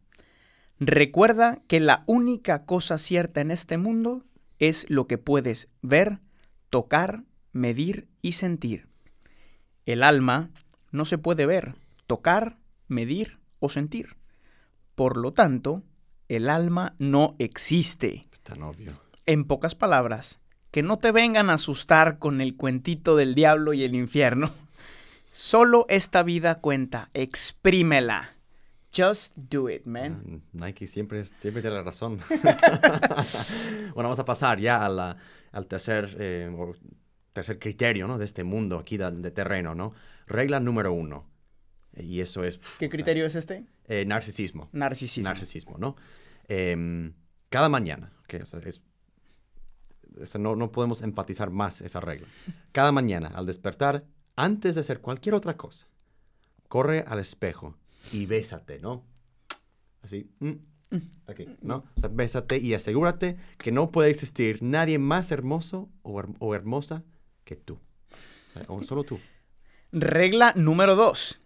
Recuerda 0.80 1.62
que 1.68 1.80
la 1.80 2.04
única 2.08 2.66
cosa 2.66 2.98
cierta 2.98 3.40
en 3.40 3.52
este 3.52 3.78
mundo 3.78 4.24
es 4.62 4.86
lo 4.90 5.08
que 5.08 5.18
puedes 5.18 5.72
ver, 5.82 6.20
tocar, 6.70 7.24
medir 7.52 8.08
y 8.22 8.34
sentir. 8.34 8.88
El 9.88 10.04
alma 10.04 10.52
no 10.92 11.04
se 11.04 11.18
puede 11.18 11.48
ver, 11.48 11.74
tocar, 12.06 12.58
medir 12.88 13.40
o 13.60 13.70
sentir. 13.70 14.18
Por 14.94 15.18
lo 15.18 15.34
tanto, 15.34 15.82
el 16.30 16.48
alma 16.48 16.96
no 17.00 17.36
existe. 17.40 18.28
Es 18.32 18.42
tan 18.42 18.62
obvio. 18.62 18.94
En 19.26 19.46
pocas 19.46 19.74
palabras, 19.74 20.40
que 20.70 20.84
no 20.84 21.00
te 21.00 21.12
vengan 21.12 21.50
a 21.50 21.54
asustar 21.54 22.20
con 22.20 22.40
el 22.40 22.56
cuentito 22.56 23.16
del 23.16 23.34
diablo 23.34 23.74
y 23.74 23.84
el 23.84 23.96
infierno. 23.96 24.52
Solo 25.32 25.88
esta 25.90 26.22
vida 26.22 26.60
cuenta, 26.60 27.10
exprímela. 27.16 28.36
Just 28.96 29.36
do 29.38 29.70
it, 29.70 29.86
man. 29.86 30.44
Ah, 30.44 30.66
Nike 30.68 30.86
siempre, 30.88 31.24
siempre 31.24 31.62
tiene 31.62 31.78
la 31.78 31.84
razón. 31.84 32.20
bueno, 33.94 34.10
vamos 34.10 34.20
a 34.20 34.26
pasar 34.26 34.60
ya 34.60 34.86
a 34.86 34.90
la- 34.90 35.18
al 35.52 35.68
tercer, 35.68 36.16
eh, 36.20 36.50
tercer 37.32 37.60
criterio 37.60 38.08
¿no? 38.08 38.18
de 38.18 38.26
este 38.26 38.44
mundo 38.44 38.78
aquí 38.80 38.98
de, 38.98 39.10
de 39.12 39.32
terreno, 39.32 39.76
¿no? 39.76 39.94
Regla 40.28 40.60
número 40.60 40.92
uno. 40.94 41.30
Y 41.96 42.22
eso 42.22 42.44
es... 42.44 42.58
¿Qué 42.58 42.64
o 42.64 42.78
sea, 42.80 42.90
criterio 42.90 43.26
es 43.26 43.36
este? 43.36 43.66
eh, 43.88 44.06
narcisismo. 44.06 44.70
Narcisismo. 44.72 45.24
Narcisismo, 45.30 45.78
¿no? 45.78 45.96
Em, 46.48 47.14
cada 47.50 47.70
mañana, 47.70 48.12
ok, 48.24 48.42
o 48.44 48.46
sea, 48.46 48.60
es- 48.66 48.82
o 50.22 50.26
sea, 50.26 50.40
no, 50.42 50.56
no 50.58 50.72
podemos 50.72 51.02
empatizar 51.02 51.50
más 51.52 51.82
esa 51.82 52.00
regla. 52.02 52.28
Cada 52.74 52.92
mañana, 52.92 53.30
al 53.34 53.46
despertar, 53.46 54.06
antes 54.36 54.76
de 54.76 54.82
hacer 54.82 55.00
cualquier 55.00 55.36
otra 55.36 55.56
cosa, 55.56 55.88
corre 56.68 57.06
al 57.08 57.20
espejo 57.20 57.78
y 58.12 58.26
bésate, 58.26 58.80
¿no? 58.80 59.04
Así, 60.02 60.30
mm, 60.40 60.52
aquí, 61.28 61.48
¿no? 61.62 61.86
O 61.96 62.00
sea, 62.00 62.10
bésate 62.12 62.58
y 62.58 62.74
asegúrate 62.74 63.38
que 63.58 63.72
no 63.72 63.92
puede 63.92 64.10
existir 64.10 64.62
nadie 64.64 64.98
más 65.00 65.32
hermoso 65.32 65.90
o, 66.02 66.20
her- 66.20 66.36
o 66.40 66.56
hermosa 66.56 67.04
que 67.44 67.56
tú. 67.56 67.76
O 68.50 68.52
sea, 68.54 68.66
o 68.68 68.84
solo 68.84 69.04
tú. 69.04 69.20
Regla 69.92 70.54
número 70.56 70.96
2. 70.96 71.42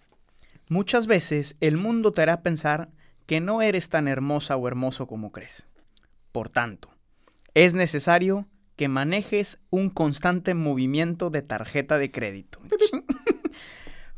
Muchas 0.69 1.05
veces 1.07 1.57
el 1.61 1.77
mundo 1.77 2.11
te 2.11 2.21
hará 2.21 2.41
pensar 2.41 2.89
que 3.25 3.39
no 3.39 3.61
eres 3.61 3.89
tan 3.89 4.07
hermosa 4.07 4.55
o 4.57 4.67
hermoso 4.67 5.07
como 5.07 5.31
crees. 5.31 5.67
Por 6.31 6.49
tanto, 6.49 6.89
es 7.53 7.75
necesario 7.75 8.47
que 8.75 8.87
manejes 8.87 9.59
un 9.69 9.89
constante 9.89 10.53
movimiento 10.53 11.29
de 11.29 11.41
tarjeta 11.41 11.97
de 11.97 12.11
crédito 12.11 12.59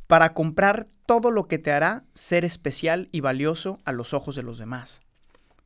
para 0.08 0.34
comprar 0.34 0.88
todo 1.06 1.32
lo 1.32 1.48
que 1.48 1.60
te 1.60 1.72
hará 1.72 2.06
ser 2.14 2.46
especial 2.46 3.10
y 3.12 3.22
valioso 3.22 3.80
a 3.86 3.92
los 3.92 4.14
ojos 4.14 4.36
de 4.36 4.44
los 4.44 4.58
demás. 4.58 5.02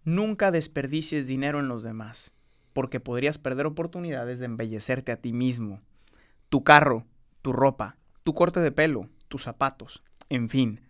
Nunca 0.04 0.52
desperdicies 0.52 1.28
dinero 1.28 1.60
en 1.60 1.68
los 1.68 1.84
demás, 1.84 2.34
porque 2.74 3.00
podrías 3.00 3.38
perder 3.38 3.68
oportunidades 3.68 4.40
de 4.40 4.46
embellecerte 4.46 5.12
a 5.12 5.18
ti 5.18 5.32
mismo. 5.32 5.82
Tu 6.50 6.64
carro, 6.64 7.06
tu 7.42 7.54
ropa, 7.54 7.98
tu 8.24 8.34
corte 8.34 8.60
de 8.60 8.72
pelo, 8.72 9.10
tus 9.28 9.44
zapatos, 9.44 10.04
en 10.30 10.50
fin, 10.50 10.82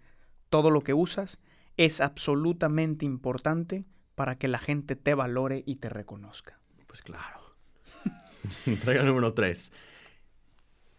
todo 0.49 0.69
lo 0.69 0.81
que 0.81 0.93
usas 0.93 1.39
es 1.77 2.01
absolutamente 2.01 3.05
importante 3.05 3.85
para 4.15 4.37
que 4.37 4.47
la 4.47 4.59
gente 4.59 4.95
te 4.95 5.13
valore 5.15 5.63
y 5.65 5.77
te 5.77 5.89
reconozca. 5.89 6.59
Pues 6.87 7.01
claro. 7.01 7.39
regla 8.85 9.03
número 9.03 9.33
tres. 9.33 9.71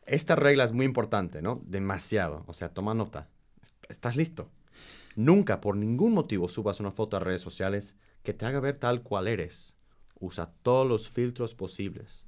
Esta 0.04 0.34
regla 0.34 0.64
es 0.64 0.72
muy 0.72 0.84
importante, 0.84 1.42
¿no? 1.42 1.60
Demasiado. 1.64 2.44
O 2.46 2.52
sea, 2.52 2.70
toma 2.70 2.94
nota. 2.94 3.28
¿Estás 3.88 4.16
listo? 4.16 4.50
Nunca, 5.14 5.60
por 5.60 5.76
ningún 5.76 6.12
motivo, 6.12 6.48
subas 6.48 6.80
una 6.80 6.90
foto 6.90 7.16
a 7.16 7.20
redes 7.20 7.42
sociales 7.42 7.96
que 8.22 8.32
te 8.32 8.46
haga 8.46 8.60
ver 8.60 8.78
tal 8.78 9.02
cual 9.02 9.28
eres. 9.28 9.76
Usa 10.18 10.52
todos 10.62 10.88
los 10.88 11.08
filtros 11.08 11.54
posibles. 11.54 12.26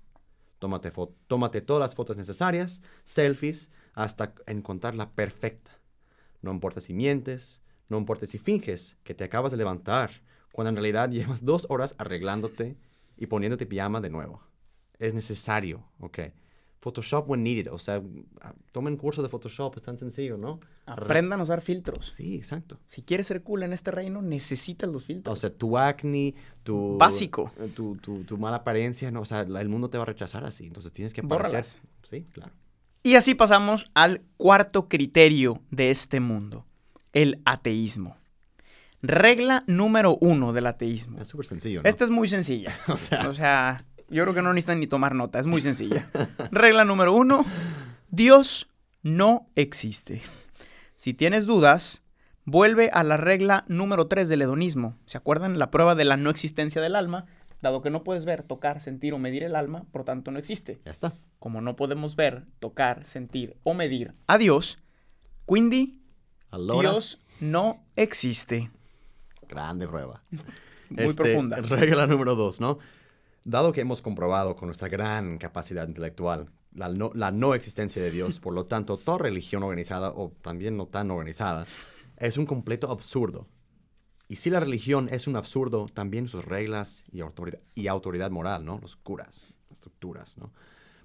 Tómate, 0.58 0.92
tómate 1.26 1.60
todas 1.60 1.80
las 1.80 1.94
fotos 1.94 2.16
necesarias, 2.16 2.80
selfies, 3.04 3.70
hasta 3.92 4.34
encontrar 4.46 4.94
la 4.94 5.10
perfecta. 5.10 5.70
No 6.42 6.52
importa 6.52 6.80
si 6.80 6.94
mientes, 6.94 7.62
no 7.88 7.98
importa 7.98 8.26
si 8.26 8.38
finges 8.38 8.96
que 9.04 9.14
te 9.14 9.24
acabas 9.24 9.52
de 9.52 9.58
levantar, 9.58 10.22
cuando 10.52 10.70
en 10.70 10.76
realidad 10.76 11.10
llevas 11.10 11.44
dos 11.44 11.66
horas 11.68 11.94
arreglándote 11.98 12.76
y 13.16 13.26
poniéndote 13.26 13.66
pijama 13.66 14.00
de 14.00 14.10
nuevo. 14.10 14.42
Es 14.98 15.14
necesario, 15.14 15.84
¿ok? 15.98 16.18
Photoshop 16.84 17.28
when 17.30 17.42
needed, 17.42 17.72
o 17.72 17.78
sea, 17.78 18.02
ah, 18.42 18.52
tomen 18.70 18.98
curso 18.98 19.22
de 19.22 19.30
Photoshop, 19.30 19.74
es 19.76 19.82
tan 19.82 19.96
sencillo, 19.96 20.36
¿no? 20.36 20.60
Aprendan 20.84 21.40
a 21.40 21.42
usar 21.44 21.62
filtros. 21.62 22.12
Sí, 22.12 22.34
exacto. 22.34 22.78
Si 22.86 23.00
quieres 23.02 23.26
ser 23.26 23.42
cool 23.42 23.62
en 23.62 23.72
este 23.72 23.90
reino, 23.90 24.20
necesitas 24.20 24.90
los 24.90 25.02
O 25.02 25.06
filtros. 25.06 25.38
sea, 25.40 25.48
tu 25.48 25.78
acné, 25.78 26.34
tu... 26.62 26.98
Básico. 26.98 27.50
eh, 27.58 27.70
Tu, 27.74 27.96
tu, 27.96 28.24
tu 28.24 28.36
mala 28.36 28.58
apariencia, 28.58 29.10
no, 29.10 29.22
o 29.22 29.24
sea, 29.24 29.44
la- 29.44 29.62
el 29.62 29.70
mundo 29.70 29.88
te 29.88 29.96
va 29.96 30.02
a 30.02 30.06
rechazar 30.06 30.44
así, 30.44 30.66
entonces 30.66 30.92
tienes 30.92 31.14
que 31.14 31.22
Bórralas. 31.22 31.52
parecer. 31.52 31.80
Sí, 32.02 32.22
claro. 32.32 32.52
Y 33.02 33.14
así 33.14 33.34
pasamos 33.34 33.90
al 33.94 34.20
cuarto 34.36 34.88
criterio 34.88 35.62
de 35.70 35.90
este 35.90 36.20
mundo, 36.20 36.66
el 37.14 37.40
ateísmo. 37.46 38.16
Regla 39.02 39.64
número 39.66 40.16
uno 40.20 40.52
del 40.52 40.66
ateísmo. 40.66 41.18
Es 41.20 41.28
súper 41.28 41.46
sencillo, 41.46 41.82
¿no? 41.82 41.88
Esta 41.88 42.04
es 42.04 42.10
muy 42.10 42.28
sencilla. 42.28 42.72
O 42.88 42.96
sea, 42.96 43.28
O 43.28 43.34
sea, 43.34 43.84
yo 44.08 44.22
creo 44.22 44.34
que 44.34 44.42
no 44.42 44.52
necesitan 44.52 44.80
ni 44.80 44.86
tomar 44.86 45.14
nota, 45.14 45.38
es 45.38 45.46
muy 45.46 45.60
sencilla. 45.62 46.08
Regla 46.50 46.84
número 46.84 47.12
uno, 47.14 47.44
Dios 48.10 48.68
no 49.02 49.48
existe. 49.56 50.22
Si 50.96 51.14
tienes 51.14 51.46
dudas, 51.46 52.02
vuelve 52.44 52.90
a 52.92 53.02
la 53.02 53.16
regla 53.16 53.64
número 53.68 54.06
tres 54.06 54.28
del 54.28 54.42
hedonismo. 54.42 54.96
¿Se 55.06 55.18
acuerdan? 55.18 55.58
La 55.58 55.70
prueba 55.70 55.94
de 55.94 56.04
la 56.04 56.16
no 56.16 56.30
existencia 56.30 56.80
del 56.80 56.96
alma. 56.96 57.26
Dado 57.62 57.80
que 57.80 57.88
no 57.90 58.04
puedes 58.04 58.26
ver, 58.26 58.42
tocar, 58.42 58.80
sentir 58.82 59.14
o 59.14 59.18
medir 59.18 59.42
el 59.42 59.56
alma, 59.56 59.84
por 59.90 60.04
tanto 60.04 60.30
no 60.30 60.38
existe. 60.38 60.78
ya 60.84 60.90
está. 60.90 61.14
Como 61.38 61.60
no 61.62 61.76
podemos 61.76 62.14
ver, 62.14 62.44
tocar, 62.60 63.04
sentir 63.06 63.56
o 63.62 63.72
medir 63.72 64.12
a 64.26 64.36
Dios, 64.38 64.78
quindi 65.46 65.98
Allora, 66.50 66.90
Dios 66.90 67.20
no 67.40 67.82
existe. 67.96 68.70
grande 69.48 69.88
prueba. 69.88 70.22
Muy 70.90 71.04
Este, 71.04 71.22
profunda. 71.22 71.56
Regla 71.56 72.06
número 72.06 72.34
dos, 72.34 72.60
¿no? 72.60 72.78
Dado 73.44 73.72
que 73.72 73.82
hemos 73.82 74.02
comprobado 74.02 74.56
con 74.56 74.68
nuestra 74.68 74.88
gran 74.88 75.38
capacidad 75.38 75.86
intelectual 75.86 76.50
la 76.74 76.88
no, 76.88 77.10
la 77.14 77.30
no 77.30 77.54
existencia 77.54 78.02
de 78.02 78.10
Dios, 78.10 78.40
por 78.40 78.52
lo 78.52 78.66
tanto, 78.66 78.96
toda 78.96 79.18
religión 79.18 79.62
organizada 79.62 80.10
o 80.10 80.32
también 80.42 80.76
no 80.76 80.86
tan 80.86 81.10
organizada 81.10 81.66
es 82.16 82.36
un 82.38 82.46
completo 82.46 82.90
absurdo. 82.90 83.46
Y 84.28 84.36
si 84.36 84.50
la 84.50 84.60
religión 84.60 85.08
es 85.10 85.26
un 85.26 85.36
absurdo, 85.36 85.86
también 85.92 86.28
sus 86.28 86.44
reglas 86.44 87.04
y 87.12 87.20
autoridad, 87.20 87.60
y 87.74 87.88
autoridad 87.88 88.30
moral, 88.30 88.64
¿no? 88.64 88.78
Los 88.80 88.96
curas, 88.96 89.44
las 89.68 89.78
estructuras, 89.78 90.38
¿no? 90.38 90.52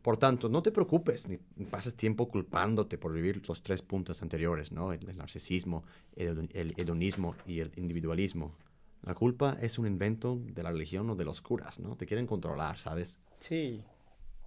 Por 0.01 0.15
tanto, 0.15 0.47
no 0.47 0.63
te 0.63 0.71
preocupes 0.71 1.27
ni 1.27 1.37
pases 1.65 1.95
tiempo 1.95 2.29
culpándote 2.29 2.97
por 2.97 3.11
vivir 3.11 3.43
los 3.49 3.61
tres 3.61 3.81
puntos 3.81 4.21
anteriores, 4.21 4.71
¿no? 4.71 4.93
El, 4.93 5.09
el 5.09 5.17
narcisismo, 5.17 5.83
el, 6.15 6.49
el 6.53 6.73
hedonismo 6.77 7.35
y 7.45 7.59
el 7.59 7.73
individualismo. 7.75 8.55
La 9.03 9.15
culpa 9.15 9.57
es 9.61 9.79
un 9.79 9.87
invento 9.87 10.39
de 10.41 10.61
la 10.63 10.71
religión 10.71 11.09
o 11.09 11.15
de 11.15 11.25
los 11.25 11.41
curas, 11.41 11.79
¿no? 11.79 11.95
Te 11.95 12.05
quieren 12.05 12.27
controlar, 12.27 12.77
¿sabes? 12.77 13.19
Sí. 13.39 13.83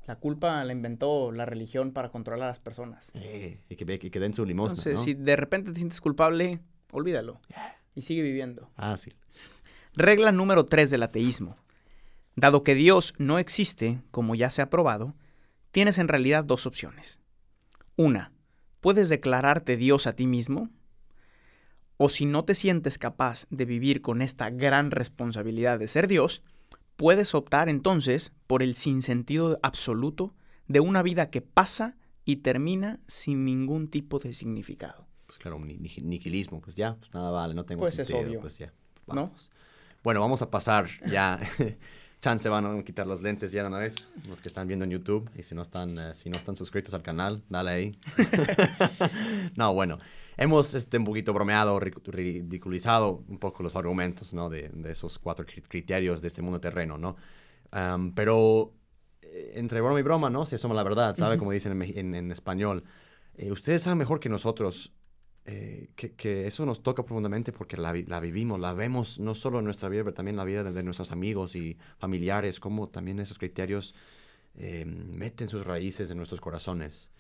La 0.07 0.17
culpa 0.17 0.63
la 0.65 0.73
inventó 0.73 1.31
la 1.31 1.47
religión 1.47 1.93
para 1.93 2.11
controlar 2.11 2.45
a 2.45 2.51
las 2.51 2.61
personas. 2.61 3.11
Eh, 3.15 3.61
y, 3.69 3.77
que, 3.77 3.95
y 3.95 4.11
que 4.11 4.21
den 4.21 4.35
su 4.35 4.45
limosna, 4.45 4.73
Entonces, 4.73 4.95
¿no? 4.95 5.05
si 5.05 5.15
de 5.15 5.37
repente 5.37 5.73
te 5.73 5.79
sientes 5.79 6.01
culpable, 6.01 6.61
olvídalo. 6.91 7.41
Y 7.95 8.03
sigue 8.03 8.23
viviendo. 8.23 8.69
Fácil. 8.75 9.15
Regla 9.95 10.33
número 10.33 10.67
3 10.67 10.91
del 10.91 11.03
ateísmo. 11.03 11.57
Dado 12.35 12.63
que 12.63 12.75
Dios 12.75 13.15
no 13.19 13.39
existe, 13.39 14.01
como 14.11 14.35
ya 14.35 14.51
se 14.51 14.63
ha 14.63 14.71
probado, 14.71 15.15
tienes 15.71 15.99
en 15.99 16.09
realidad 16.09 16.45
dos 16.45 16.67
opciones. 16.67 17.21
Una, 17.97 18.33
puedes 18.81 19.09
declararte 19.09 19.77
Dios 19.77 20.07
a 20.07 20.15
ti 20.15 20.27
mismo, 20.27 20.69
o 22.05 22.09
si 22.09 22.27
no 22.27 22.45
te 22.45 22.57
sientes 22.57 22.99
capaz 22.99 23.47
de 23.51 23.65
vivir 23.65 24.03
con 24.03 24.23
esta 24.23 24.51
gran 24.51 24.91
responsabilidad 24.91 25.79
de 25.79 25.87
ser 25.87 26.09
Dios, 26.09 26.43
puedes 26.97 27.33
optar 27.33 27.69
entonces 27.69 28.33
por 28.49 28.61
el 28.61 28.75
sinsentido 28.75 29.61
absoluto 29.63 30.35
de 30.67 30.81
una 30.81 31.01
vida 31.03 31.31
que 31.31 31.43
pasa 31.43 31.97
y 32.25 32.37
termina 32.39 32.99
sin 33.07 33.45
ningún 33.45 33.87
tipo 33.89 34.19
de 34.19 34.33
significado. 34.33 35.07
Pues 35.27 35.39
claro, 35.39 35.61
ni- 35.61 35.77
niquilismo, 35.79 36.61
pues 36.61 36.75
ya, 36.75 36.97
pues 36.97 37.15
nada 37.15 37.31
vale, 37.31 37.55
no 37.55 37.65
tengo 37.65 37.83
Pues 37.83 37.97
es 38.01 38.07
sentido, 38.09 38.29
obvio. 38.31 38.41
pues 38.41 38.59
ya, 38.59 38.73
¿No? 39.07 39.15
vamos. 39.27 39.53
Bueno, 40.03 40.19
vamos 40.21 40.43
a 40.43 40.51
pasar 40.51 40.89
ya. 41.07 41.39
Chance 42.23 42.49
van 42.49 42.65
a 42.79 42.83
quitar 42.85 43.07
los 43.07 43.21
lentes 43.21 43.51
ya 43.53 43.63
de 43.63 43.69
una 43.69 43.79
vez, 43.79 44.09
los 44.29 44.41
que 44.41 44.47
están 44.49 44.69
viendo 44.69 44.85
en 44.85 44.93
YouTube. 44.93 45.29
Y 45.37 45.43
si 45.43 45.55
no 45.57 45.63
están, 45.63 45.99
eh, 45.99 46.15
si 46.15 46.31
no 46.31 46.39
están 46.39 46.55
suscritos 46.57 46.95
al 46.95 47.03
canal, 47.03 47.43
dale 47.49 47.71
ahí. 47.71 47.99
no, 49.57 49.75
bueno, 49.75 49.99
hemos 50.37 50.75
este, 50.75 50.99
un 50.99 51.05
poquito 51.05 51.33
bromeado, 51.33 51.79
ridiculizado 51.81 53.25
un 53.29 53.39
poco 53.39 53.63
los 53.63 53.75
argumentos, 53.77 54.35
¿no? 54.35 54.49
De, 54.49 54.69
de 54.69 54.93
esos 54.93 55.19
cuatro 55.19 55.45
cri- 55.45 55.65
criterios 55.67 56.23
de 56.23 56.29
este 56.29 56.43
mundo 56.43 56.61
terreno, 56.61 56.97
¿no? 56.97 57.17
Am, 57.73 58.15
pero 58.15 58.73
eh, 59.23 59.55
entre 59.57 59.81
broma 59.81 59.99
y 59.99 60.03
broma, 60.03 60.31
¿no? 60.31 60.47
Se 60.47 60.55
asoma 60.55 60.75
la 60.75 60.85
verdad, 60.85 61.17
¿sabe? 61.17 61.39
Como 61.39 61.53
dicen 61.53 61.73
en, 61.83 61.99
en- 61.99 62.15
en 62.15 62.31
español. 62.33 62.85
Eh, 63.35 63.51
ustedes 63.51 63.83
saben 63.83 63.99
mejor 63.99 64.21
que 64.21 64.29
nosotros 64.29 64.93
eh, 65.45 65.91
que, 65.97 66.47
eso 66.47 66.65
nos 66.67 66.85
toca 66.85 67.05
profundamente 67.05 67.53
porque 67.53 67.77
la, 67.77 67.93
vivimos, 67.93 68.61
la 68.61 68.75
vemos 68.75 69.19
no 69.19 69.35
solo 69.35 69.59
en 69.59 69.65
nuestra 69.65 69.89
vida, 69.89 70.05
pero 70.05 70.15
también 70.15 70.35
en 70.35 70.39
la 70.39 70.45
vida 70.45 70.63
de, 70.63 70.83
nuestros 70.85 71.11
amigos 71.11 71.57
y 71.57 71.79
familiares, 71.99 72.61
como 72.61 72.89
también 72.89 73.19
esos 73.19 73.39
criterios 73.39 73.95
eh, 74.55 74.85
meten 74.85 75.49
sus 75.49 75.67
raíces 75.67 76.11
en 76.11 76.19
nuestros 76.19 76.41
corazones. 76.41 77.13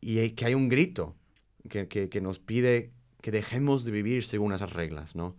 Y 0.00 0.30
que 0.30 0.46
hay 0.46 0.54
un 0.54 0.68
grito 0.68 1.16
que, 1.68 1.86
que, 1.86 2.20
nos 2.20 2.38
pide 2.40 2.92
que 3.20 3.30
dejemos 3.30 3.84
de 3.84 3.92
vivir 3.92 4.24
según 4.24 4.52
esas 4.52 4.72
reglas, 4.72 5.14
¿no? 5.14 5.36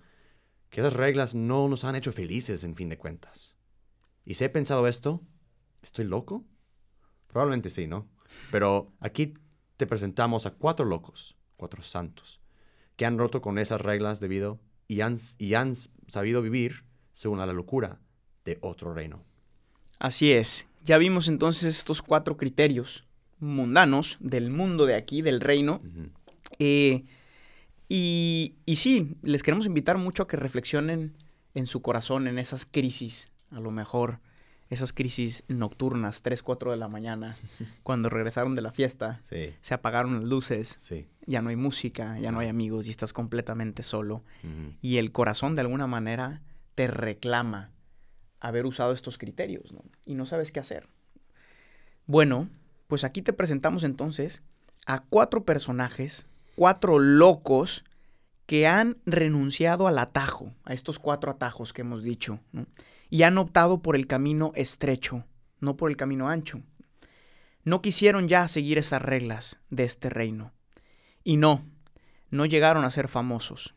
Que 0.69 0.81
esas 0.81 0.93
reglas 0.93 1.35
no 1.35 1.67
nos 1.67 1.83
han 1.83 1.95
hecho 1.95 2.13
felices 2.13 2.63
en 2.63 2.75
fin 2.75 2.87
de 2.87 2.97
cuentas. 2.97 3.57
Y 4.23 4.35
si 4.35 4.45
he 4.45 4.49
pensado 4.49 4.87
esto, 4.87 5.21
¿estoy 5.81 6.05
loco? 6.05 6.45
Probablemente 7.27 7.69
sí, 7.69 7.87
¿no? 7.87 8.07
Pero 8.51 8.93
aquí 8.99 9.33
te 9.75 9.87
presentamos 9.87 10.45
a 10.45 10.51
cuatro 10.51 10.85
locos 10.85 11.35
cuatro 11.61 11.83
santos, 11.83 12.41
que 12.95 13.05
han 13.05 13.19
roto 13.19 13.39
con 13.39 13.59
esas 13.59 13.79
reglas 13.79 14.19
debido 14.19 14.59
y 14.87 15.01
han, 15.01 15.15
y 15.37 15.53
han 15.53 15.75
sabido 16.07 16.41
vivir 16.41 16.85
según 17.13 17.37
la 17.37 17.45
locura 17.45 17.99
de 18.45 18.57
otro 18.61 18.95
reino. 18.95 19.23
Así 19.99 20.31
es. 20.31 20.65
Ya 20.83 20.97
vimos 20.97 21.27
entonces 21.27 21.77
estos 21.77 22.01
cuatro 22.01 22.35
criterios 22.35 23.05
mundanos 23.37 24.17
del 24.19 24.49
mundo 24.49 24.87
de 24.87 24.95
aquí, 24.95 25.21
del 25.21 25.39
reino. 25.39 25.83
Eh, 26.57 27.03
y, 27.87 28.55
y, 28.65 28.77
sí, 28.77 29.15
les 29.21 29.43
queremos 29.43 29.67
invitar 29.67 29.99
mucho 29.99 30.23
a 30.23 30.27
que 30.27 30.37
reflexionen 30.37 31.13
en 31.53 31.67
su 31.67 31.83
corazón 31.83 32.27
en 32.27 32.39
esas 32.39 32.65
crisis, 32.65 33.31
a 33.51 33.59
lo 33.59 33.69
mejor 33.69 34.19
esas 34.71 34.93
crisis 34.93 35.43
nocturnas, 35.49 36.21
3, 36.21 36.41
4 36.41 36.71
de 36.71 36.77
la 36.77 36.87
mañana, 36.87 37.35
cuando 37.83 38.07
regresaron 38.07 38.55
de 38.55 38.61
la 38.61 38.71
fiesta, 38.71 39.19
se 39.23 39.73
apagaron 39.73 40.15
las 40.15 40.23
luces, 40.23 40.77
ya 41.27 41.41
no 41.41 41.49
hay 41.49 41.57
música, 41.57 42.17
ya 42.19 42.31
no 42.31 42.39
hay 42.39 42.47
amigos 42.47 42.87
y 42.87 42.89
estás 42.89 43.11
completamente 43.11 43.83
solo. 43.83 44.23
Y 44.81 44.97
el 44.97 45.11
corazón 45.11 45.55
de 45.55 45.61
alguna 45.61 45.87
manera 45.87 46.41
te 46.75 46.87
reclama 46.87 47.71
haber 48.39 48.65
usado 48.65 48.93
estos 48.93 49.17
criterios 49.17 49.71
¿no? 49.73 49.83
y 50.05 50.15
no 50.15 50.25
sabes 50.25 50.53
qué 50.53 50.61
hacer. 50.61 50.87
Bueno, 52.07 52.47
pues 52.87 53.03
aquí 53.03 53.21
te 53.21 53.33
presentamos 53.33 53.83
entonces 53.83 54.41
a 54.85 55.03
cuatro 55.03 55.43
personajes, 55.43 56.27
cuatro 56.55 56.97
locos 56.97 57.83
que 58.45 58.67
han 58.67 58.97
renunciado 59.05 59.87
al 59.87 59.99
atajo, 59.99 60.53
a 60.63 60.73
estos 60.73 60.97
cuatro 60.97 61.29
atajos 61.29 61.73
que 61.73 61.81
hemos 61.81 62.03
dicho. 62.03 62.39
¿no? 62.53 62.65
Y 63.11 63.23
han 63.23 63.37
optado 63.37 63.81
por 63.81 63.95
el 63.95 64.07
camino 64.07 64.53
estrecho, 64.55 65.25
no 65.59 65.77
por 65.77 65.91
el 65.91 65.97
camino 65.97 66.29
ancho. 66.29 66.61
No 67.63 67.81
quisieron 67.81 68.27
ya 68.27 68.47
seguir 68.47 68.79
esas 68.79 69.01
reglas 69.01 69.59
de 69.69 69.83
este 69.83 70.09
reino. 70.09 70.53
Y 71.23 71.37
no, 71.37 71.63
no 72.31 72.45
llegaron 72.45 72.85
a 72.85 72.89
ser 72.89 73.09
famosos. 73.09 73.75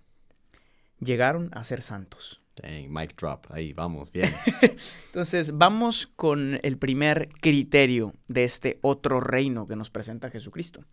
Llegaron 1.00 1.50
a 1.52 1.64
ser 1.64 1.82
santos. 1.82 2.40
Dang, 2.62 2.88
mic 2.88 3.16
drop. 3.16 3.46
Ahí, 3.50 3.72
vamos, 3.72 4.12
bien. 4.12 4.32
Entonces, 5.06 5.58
vamos 5.58 6.06
con 6.06 6.60
el 6.62 6.78
primer 6.78 7.28
criterio 7.40 8.14
de 8.28 8.44
este 8.44 8.78
otro 8.82 9.20
reino 9.20 9.66
que 9.66 9.74
nos 9.74 9.90
presenta 9.90 10.30
Jesucristo. 10.30 10.84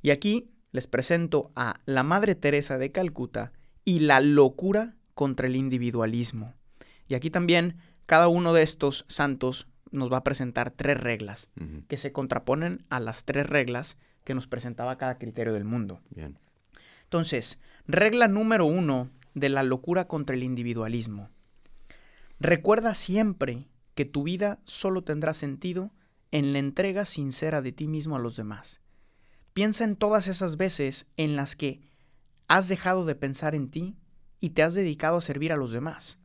Y 0.00 0.10
aquí 0.10 0.50
les 0.72 0.86
presento 0.86 1.52
a 1.54 1.80
la 1.84 2.02
Madre 2.02 2.34
Teresa 2.34 2.78
de 2.78 2.90
Calcuta 2.90 3.52
y 3.84 3.98
la 3.98 4.20
locura 4.20 4.96
contra 5.14 5.46
el 5.46 5.56
individualismo. 5.56 6.54
Y 7.08 7.14
aquí 7.14 7.30
también 7.30 7.76
cada 8.06 8.28
uno 8.28 8.52
de 8.52 8.62
estos 8.62 9.04
santos 9.08 9.66
nos 9.90 10.10
va 10.12 10.18
a 10.18 10.24
presentar 10.24 10.70
tres 10.70 10.98
reglas 10.98 11.50
que 11.88 11.98
se 11.98 12.12
contraponen 12.12 12.84
a 12.88 12.98
las 12.98 13.24
tres 13.24 13.46
reglas 13.46 13.98
que 14.24 14.34
nos 14.34 14.46
presentaba 14.46 14.96
cada 14.98 15.18
criterio 15.18 15.52
del 15.52 15.64
mundo. 15.64 16.00
Bien. 16.10 16.38
Entonces, 17.04 17.60
regla 17.86 18.28
número 18.28 18.64
uno 18.64 19.10
de 19.34 19.48
la 19.48 19.62
locura 19.62 20.08
contra 20.08 20.34
el 20.34 20.42
individualismo. 20.42 21.28
Recuerda 22.40 22.94
siempre 22.94 23.68
que 23.94 24.04
tu 24.04 24.22
vida 24.22 24.60
solo 24.64 25.04
tendrá 25.04 25.34
sentido 25.34 25.90
en 26.30 26.52
la 26.52 26.58
entrega 26.58 27.04
sincera 27.04 27.60
de 27.60 27.72
ti 27.72 27.86
mismo 27.86 28.16
a 28.16 28.18
los 28.18 28.36
demás. 28.36 28.80
Piensa 29.52 29.84
en 29.84 29.96
todas 29.96 30.28
esas 30.28 30.56
veces 30.56 31.10
en 31.18 31.36
las 31.36 31.54
que 31.54 31.82
has 32.48 32.68
dejado 32.68 33.04
de 33.04 33.14
pensar 33.14 33.54
en 33.54 33.70
ti 33.70 33.96
y 34.40 34.50
te 34.50 34.62
has 34.62 34.74
dedicado 34.74 35.18
a 35.18 35.20
servir 35.20 35.52
a 35.52 35.56
los 35.56 35.72
demás 35.72 36.21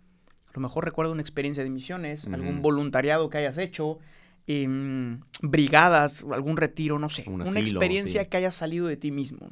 lo 0.58 0.62
mejor 0.62 0.86
recuerda 0.86 1.12
una 1.12 1.22
experiencia 1.22 1.64
de 1.64 1.70
misiones, 1.70 2.28
algún 2.28 2.64
voluntariado 2.64 3.30
que 3.30 3.38
hayas 3.38 3.60
hecho, 3.60 4.00
em, 4.48 5.22
brigadas, 5.42 6.26
algún 6.32 6.58
retiro, 6.58 6.98
no 6.98 7.10
sé. 7.10 7.26
una 7.30 7.60
experiencia 7.60 8.28
que 8.28 8.38
haya 8.38 8.50
salido 8.50 8.88
de 8.88 8.98
ti 8.98 9.12
mismo. 9.12 9.52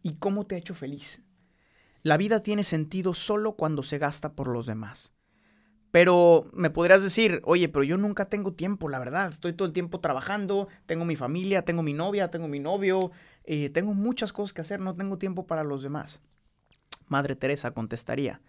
¿Y 0.00 0.14
cómo 0.14 0.46
te 0.46 0.54
ha 0.54 0.58
hecho 0.58 0.76
feliz? 0.76 1.22
La 2.04 2.16
vida 2.16 2.44
tiene 2.44 2.62
sentido 2.62 3.14
solo 3.14 3.56
cuando 3.56 3.82
se 3.82 3.98
gasta 3.98 4.34
por 4.34 4.46
los 4.46 4.66
demás. 4.66 5.12
Pero 5.90 6.48
me 6.52 6.70
podrías 6.70 7.02
decir, 7.02 7.40
oye, 7.44 7.68
pero 7.68 7.82
yo 7.82 7.96
nunca 7.96 8.26
tengo 8.26 8.52
tiempo, 8.52 8.88
la 8.88 9.00
verdad. 9.00 9.30
Estoy 9.30 9.54
todo 9.54 9.66
el 9.66 9.72
tiempo 9.72 9.98
trabajando, 9.98 10.68
tengo 10.86 11.04
mi 11.04 11.16
familia, 11.16 11.62
tengo 11.62 11.82
mi 11.82 11.94
novia, 11.94 12.30
tengo 12.30 12.46
mi 12.46 12.60
novio, 12.60 13.10
eh, 13.42 13.70
tengo 13.70 13.92
muchas 13.94 14.32
cosas 14.32 14.52
que 14.52 14.60
hacer, 14.60 14.78
no 14.78 14.94
tengo 14.94 15.18
tiempo 15.18 15.46
para 15.46 15.64
los 15.64 15.82
demás. 15.82 16.20
Madre 17.08 17.34
Teresa 17.34 17.72
contestaría, 17.72 18.40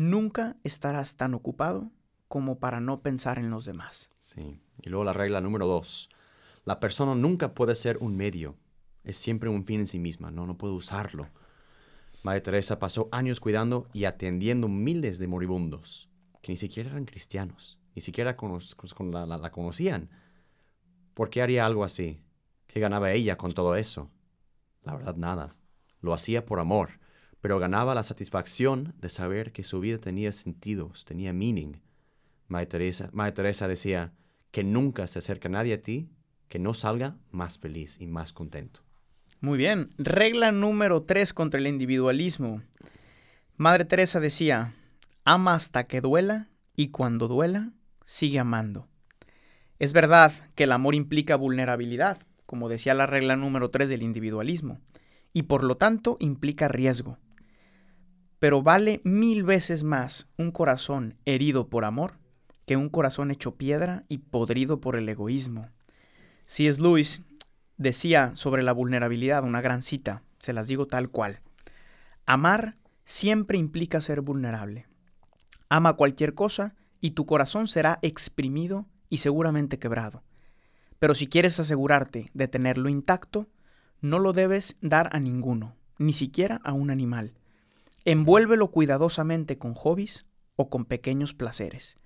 nunca 0.00 0.56
estarás 0.64 1.16
tan 1.16 1.34
ocupado 1.34 1.90
como 2.26 2.58
para 2.58 2.80
no 2.80 2.96
pensar 2.96 3.38
en 3.38 3.50
los 3.50 3.66
demás. 3.66 4.10
Sí. 4.16 4.58
Y 4.82 4.88
luego 4.88 5.04
la 5.04 5.12
regla 5.12 5.42
número 5.42 5.66
dos. 5.66 6.08
La 6.64 6.80
persona 6.80 7.14
nunca 7.14 7.52
puede 7.52 7.74
ser 7.74 7.98
un 7.98 8.16
medio. 8.16 8.56
Es 9.04 9.18
siempre 9.18 9.50
un 9.50 9.66
fin 9.66 9.80
en 9.80 9.86
sí 9.86 9.98
misma. 9.98 10.30
No, 10.30 10.46
no 10.46 10.56
puede 10.56 10.72
usarlo. 10.72 11.28
Madre 12.22 12.40
Teresa 12.40 12.78
pasó 12.78 13.10
años 13.12 13.40
cuidando 13.40 13.88
y 13.92 14.04
atendiendo 14.04 14.68
miles 14.68 15.18
de 15.18 15.28
moribundos 15.28 16.08
que 16.40 16.52
ni 16.52 16.56
siquiera 16.56 16.90
eran 16.90 17.04
cristianos, 17.04 17.78
ni 17.94 18.00
siquiera 18.00 18.34
la, 19.12 19.26
la 19.26 19.52
conocían. 19.52 20.08
¿Por 21.12 21.28
qué 21.28 21.42
haría 21.42 21.66
algo 21.66 21.84
así? 21.84 22.22
¿Qué 22.66 22.80
ganaba 22.80 23.12
ella 23.12 23.36
con 23.36 23.52
todo 23.52 23.76
eso? 23.76 24.10
La 24.82 24.94
verdad, 24.94 25.16
nada. 25.16 25.56
Lo 26.00 26.14
hacía 26.14 26.46
por 26.46 26.58
amor 26.58 26.99
pero 27.40 27.58
ganaba 27.58 27.94
la 27.94 28.02
satisfacción 28.02 28.94
de 29.00 29.08
saber 29.08 29.52
que 29.52 29.64
su 29.64 29.80
vida 29.80 29.98
tenía 29.98 30.32
sentidos, 30.32 31.04
tenía 31.04 31.32
meaning. 31.32 31.80
Madre 32.48 32.66
Teresa, 32.66 33.10
Teresa 33.34 33.68
decía, 33.68 34.12
que 34.50 34.64
nunca 34.64 35.06
se 35.06 35.20
acerque 35.20 35.48
nadie 35.48 35.74
a 35.74 35.82
ti 35.82 36.10
que 36.48 36.58
no 36.58 36.74
salga 36.74 37.16
más 37.30 37.58
feliz 37.58 38.00
y 38.00 38.06
más 38.06 38.32
contento. 38.32 38.80
Muy 39.40 39.56
bien. 39.56 39.90
Regla 39.96 40.50
número 40.50 41.02
tres 41.04 41.32
contra 41.32 41.60
el 41.60 41.68
individualismo. 41.68 42.62
Madre 43.56 43.84
Teresa 43.84 44.18
decía, 44.18 44.74
ama 45.24 45.54
hasta 45.54 45.84
que 45.84 46.00
duela 46.00 46.48
y 46.74 46.88
cuando 46.88 47.28
duela, 47.28 47.70
sigue 48.04 48.40
amando. 48.40 48.88
Es 49.78 49.92
verdad 49.92 50.32
que 50.56 50.64
el 50.64 50.72
amor 50.72 50.94
implica 50.94 51.36
vulnerabilidad, 51.36 52.18
como 52.46 52.68
decía 52.68 52.94
la 52.94 53.06
regla 53.06 53.36
número 53.36 53.70
tres 53.70 53.88
del 53.88 54.02
individualismo, 54.02 54.80
y 55.32 55.44
por 55.44 55.62
lo 55.62 55.76
tanto 55.76 56.16
implica 56.18 56.66
riesgo 56.66 57.16
pero 58.40 58.62
vale 58.62 59.02
mil 59.04 59.44
veces 59.44 59.84
más 59.84 60.28
un 60.36 60.50
corazón 60.50 61.16
herido 61.26 61.68
por 61.68 61.84
amor 61.84 62.14
que 62.66 62.76
un 62.76 62.88
corazón 62.88 63.30
hecho 63.30 63.56
piedra 63.56 64.04
y 64.08 64.18
podrido 64.18 64.80
por 64.80 64.96
el 64.96 65.08
egoísmo. 65.08 65.68
es 66.46 66.80
Lewis 66.80 67.22
decía 67.76 68.32
sobre 68.34 68.62
la 68.62 68.72
vulnerabilidad 68.72 69.44
una 69.44 69.60
gran 69.60 69.82
cita, 69.82 70.22
se 70.38 70.52
las 70.52 70.68
digo 70.68 70.86
tal 70.86 71.10
cual. 71.10 71.40
Amar 72.26 72.76
siempre 73.04 73.58
implica 73.58 74.00
ser 74.00 74.22
vulnerable. 74.22 74.86
Ama 75.68 75.94
cualquier 75.94 76.34
cosa 76.34 76.74
y 77.00 77.10
tu 77.10 77.26
corazón 77.26 77.68
será 77.68 77.98
exprimido 78.02 78.86
y 79.10 79.18
seguramente 79.18 79.78
quebrado. 79.78 80.22
Pero 80.98 81.14
si 81.14 81.26
quieres 81.26 81.60
asegurarte 81.60 82.30
de 82.32 82.48
tenerlo 82.48 82.88
intacto, 82.88 83.48
no 84.00 84.18
lo 84.18 84.32
debes 84.32 84.78
dar 84.80 85.10
a 85.14 85.20
ninguno, 85.20 85.74
ni 85.98 86.12
siquiera 86.12 86.60
a 86.64 86.72
un 86.72 86.90
animal. 86.90 87.34
Envuélvelo 88.10 88.72
cuidadosamente 88.72 89.56
con 89.56 89.74
hobbies 89.74 90.26
o 90.56 90.68
con 90.68 90.84
pequeños 90.84 91.32
placeres. 91.32 91.96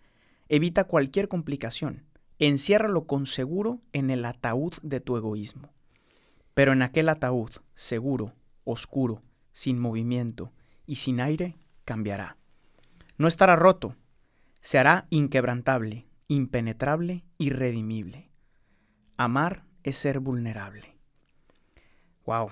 Evita 0.50 0.84
cualquier 0.84 1.28
complicación. 1.28 2.04
Enciérralo 2.38 3.06
con 3.06 3.24
seguro 3.24 3.80
en 3.94 4.10
el 4.10 4.26
ataúd 4.26 4.74
de 4.82 5.00
tu 5.00 5.16
egoísmo. 5.16 5.72
Pero 6.52 6.74
en 6.74 6.82
aquel 6.82 7.08
ataúd, 7.08 7.52
seguro, 7.74 8.34
oscuro, 8.64 9.22
sin 9.52 9.78
movimiento 9.78 10.52
y 10.84 10.96
sin 10.96 11.20
aire, 11.20 11.56
cambiará. 11.86 12.36
No 13.16 13.26
estará 13.26 13.56
roto, 13.56 13.96
se 14.60 14.78
hará 14.78 15.06
inquebrantable, 15.08 16.04
impenetrable, 16.28 17.24
irredimible. 17.38 18.28
Amar 19.16 19.64
es 19.82 19.96
ser 19.96 20.20
vulnerable. 20.20 20.98
Wow, 22.26 22.50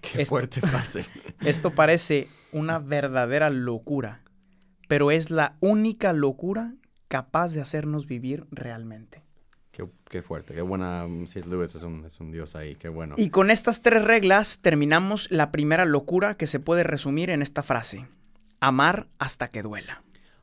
qué 0.00 0.26
fuerte 0.26 0.60
frase. 0.66 1.04
Esto 1.40 1.70
parece 1.70 2.28
una 2.52 2.78
verdadera 2.78 3.50
locura, 3.50 4.22
pero 4.88 5.10
es 5.10 5.30
la 5.30 5.56
única 5.60 6.12
locura 6.12 6.74
capaz 7.08 7.52
de 7.52 7.60
hacernos 7.60 8.06
vivir 8.06 8.46
realmente. 8.50 9.22
Qué, 9.72 9.88
qué 10.08 10.22
fuerte, 10.22 10.54
qué 10.54 10.62
buena. 10.62 11.06
C.S. 11.26 11.48
Lewis 11.48 11.74
es 11.74 11.82
un, 11.82 12.04
es 12.04 12.20
un 12.20 12.32
dios 12.32 12.56
ahí, 12.56 12.74
qué 12.74 12.88
bueno. 12.88 13.14
Y 13.18 13.30
con 13.30 13.50
estas 13.50 13.82
tres 13.82 14.04
reglas 14.04 14.60
terminamos 14.60 15.30
la 15.30 15.50
primera 15.50 15.84
locura 15.84 16.36
que 16.36 16.46
se 16.46 16.60
puede 16.60 16.82
resumir 16.82 17.30
en 17.30 17.42
esta 17.42 17.62
frase. 17.62 18.06
Amar 18.60 19.08
hasta 19.18 19.48
que 19.48 19.62
duela. 19.62 20.02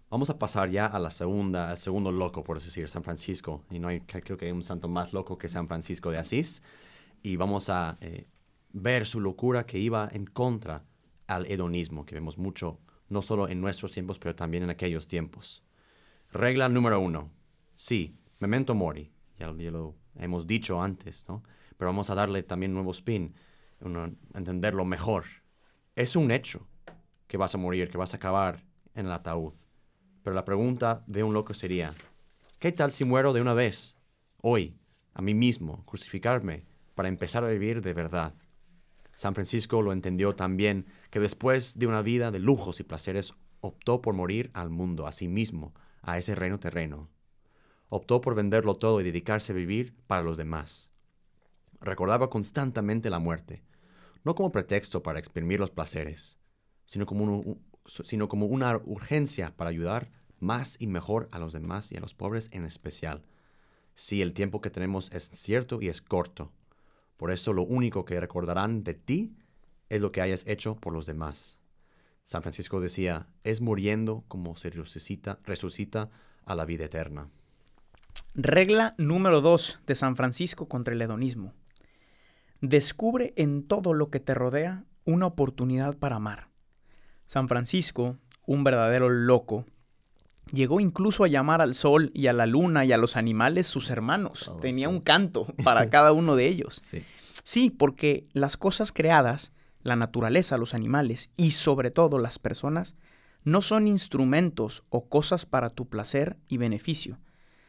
Vamos 0.10 0.30
a 0.30 0.39
pasar 0.39 0.69
ya 0.69 0.86
a 0.86 1.00
la 1.00 1.12
segunda, 1.12 1.69
al 1.69 1.78
segundo 1.78 2.13
loco, 2.13 2.43
por 2.43 2.58
así 2.58 2.67
decir, 2.67 2.88
San 2.88 3.04
Francisco. 3.04 3.65
Y 3.69 3.80
no 3.80 3.89
hay, 3.89 4.00
creo 4.00 4.38
que 4.38 4.45
hay 4.45 4.52
un 4.52 4.63
santo 4.63 4.88
más 4.88 5.12
loco 5.12 5.38
que 5.38 5.50
San 5.50 5.67
Francisco 5.67 6.12
de 6.12 6.17
Asís. 6.17 6.63
Y 7.21 7.36
vamos 7.36 7.69
a 7.69 7.97
eh, 8.00 8.26
ver 8.72 9.06
su 9.06 9.20
locura 9.20 9.66
que 9.66 9.80
iba 9.80 10.10
en 10.12 10.26
contra 10.26 10.86
al 11.28 11.46
hedonismo, 11.46 12.06
que 12.06 12.16
vemos 12.16 12.38
mucho, 12.38 12.80
no 13.10 13.22
solo 13.22 13.48
en 13.50 13.62
nuestros 13.62 13.92
tiempos, 13.92 14.20
pero 14.20 14.36
también 14.36 14.64
en 14.64 14.70
aquellos 14.70 15.08
tiempos. 15.08 15.64
Regla 16.32 16.70
número 16.70 17.00
uno. 17.00 17.32
Sí, 17.76 18.18
memento 18.40 18.76
mori. 18.76 19.12
Ya, 19.40 19.52
lo 19.52 19.96
hemos 20.16 20.48
dicho 20.48 20.82
antes, 20.82 21.26
¿no? 21.28 21.44
Pero 21.78 21.90
vamos 21.90 22.10
a 22.10 22.16
darle 22.16 22.44
también 22.44 22.74
nuevo 22.74 22.92
spin, 22.92 23.36
entenderlo 24.34 24.84
mejor. 24.84 25.26
Es 25.96 26.16
un 26.16 26.32
hecho 26.32 26.68
que 27.28 27.38
vas 27.38 27.54
a 27.54 27.58
morir, 27.58 27.90
que 27.90 27.98
vas 27.98 28.14
a 28.14 28.18
acabar 28.18 28.66
en 28.96 29.06
el 29.06 29.12
ataúd. 29.12 29.54
Pero 30.24 30.36
la 30.36 30.46
pregunta 30.46 31.04
de 31.08 31.24
un 31.24 31.34
loco 31.34 31.54
sería, 31.54 31.94
¿qué 32.60 32.72
tal 32.72 32.92
si 32.92 33.06
muero 33.06 33.32
de 33.32 33.42
una 33.42 33.54
vez, 33.54 33.96
hoy, 34.42 34.78
a 35.14 35.22
mí 35.22 35.34
mismo, 35.34 35.86
crucificarme, 35.86 36.66
para 36.96 37.10
empezar 37.10 37.44
a 37.44 37.50
vivir 37.50 37.82
de 37.82 37.94
verdad? 37.94 38.34
San 39.18 39.34
Francisco 39.34 39.82
lo 39.82 39.94
entendió 39.94 40.36
también 40.36 40.86
que 41.10 41.20
después 41.20 41.80
de 41.80 41.88
una 41.88 42.04
vida 42.04 42.30
de 42.30 42.38
lujos 42.38 42.80
y 42.80 42.84
placeres, 42.84 43.34
optó 43.62 44.00
por 44.00 44.14
morir 44.14 44.52
al 44.54 44.70
mundo, 44.70 45.08
a 45.08 45.12
sí 45.12 45.28
mismo, 45.28 45.74
a 46.04 46.20
ese 46.20 46.36
reino 46.36 46.60
terreno. 46.60 47.10
Optó 47.90 48.22
por 48.22 48.36
venderlo 48.36 48.76
todo 48.76 49.02
y 49.02 49.04
dedicarse 49.04 49.54
a 49.54 49.56
vivir 49.56 49.96
para 50.06 50.22
los 50.22 50.38
demás. 50.38 50.92
Recordaba 51.82 52.30
constantemente 52.30 53.10
la 53.10 53.18
muerte, 53.18 53.64
no 54.24 54.36
como 54.36 54.52
pretexto 54.52 55.02
para 55.02 55.18
exprimir 55.18 55.60
los 55.60 55.72
placeres, 55.72 56.38
sino 56.86 57.08
como, 57.08 57.58
sino 57.86 58.28
como 58.28 58.46
una 58.46 58.78
urgencia 58.86 59.52
para 59.58 59.72
ayudar 59.72 60.12
más 60.38 60.78
y 60.80 60.86
mejor 60.86 61.28
a 61.32 61.40
los 61.40 61.54
demás 61.54 61.92
y 61.92 61.98
a 61.98 62.02
los 62.02 62.14
pobres 62.14 62.50
en 62.52 62.66
especial. 62.66 63.26
Si 63.96 64.22
el 64.22 64.34
tiempo 64.34 64.62
que 64.62 64.70
tenemos 64.70 65.12
es 65.12 65.32
cierto 65.34 65.80
y 65.82 65.88
es 65.88 66.04
corto. 66.04 66.52
Por 67.18 67.32
eso 67.32 67.52
lo 67.54 67.64
único 67.64 68.06
que 68.06 68.20
recordarán 68.20 68.84
de 68.84 68.94
ti 68.94 69.36
es 69.90 70.02
lo 70.02 70.12
que 70.12 70.22
hayas 70.22 70.46
hecho 70.48 70.76
por 70.76 70.94
los 70.94 71.06
demás. 71.06 71.58
San 72.24 72.42
Francisco 72.42 72.80
decía, 72.80 73.28
es 73.44 73.62
muriendo 73.62 74.24
como 74.28 74.56
se 74.56 74.70
resucita, 74.70 75.40
resucita 75.44 76.10
a 76.46 76.56
la 76.56 76.66
vida 76.66 76.86
eterna. 76.86 77.30
Regla 78.36 78.96
número 78.98 79.42
2 79.42 79.82
de 79.88 79.96
San 79.96 80.16
Francisco 80.16 80.68
contra 80.68 80.94
el 80.94 81.02
hedonismo. 81.02 81.54
Descubre 82.62 83.34
en 83.36 83.64
todo 83.68 83.94
lo 83.94 84.10
que 84.10 84.20
te 84.20 84.34
rodea 84.34 84.84
una 85.06 85.26
oportunidad 85.26 85.98
para 85.98 86.18
amar. 86.18 86.50
San 87.26 87.48
Francisco, 87.48 88.18
un 88.46 88.64
verdadero 88.64 89.10
loco, 89.10 89.66
llegó 90.52 90.80
incluso 90.80 91.24
a 91.24 91.28
llamar 91.28 91.62
al 91.62 91.74
sol 91.74 92.12
y 92.14 92.28
a 92.28 92.34
la 92.34 92.46
luna 92.46 92.86
y 92.86 92.92
a 92.92 92.98
los 92.98 93.16
animales 93.16 93.68
sus 93.68 93.90
hermanos. 93.90 94.50
Oh, 94.50 94.58
Tenía 94.58 94.90
un 94.90 95.02
canto 95.02 95.46
para 95.64 95.90
cada 95.90 96.12
uno 96.12 96.36
de 96.36 96.48
ellos. 96.48 96.80
Sí. 96.82 97.04
sí, 97.44 97.70
porque 97.70 98.28
las 98.34 98.58
cosas 98.58 98.92
creadas, 98.92 99.54
la 99.82 99.96
naturaleza, 99.96 100.58
los 100.58 100.74
animales 100.74 101.30
y 101.38 101.52
sobre 101.52 101.92
todo 101.92 102.20
las 102.20 102.40
personas, 102.40 102.96
no 103.44 103.62
son 103.62 103.88
instrumentos 103.88 104.84
o 104.90 105.08
cosas 105.08 105.46
para 105.46 105.70
tu 105.70 105.88
placer 105.88 106.38
y 106.48 106.58
beneficio, 106.58 107.20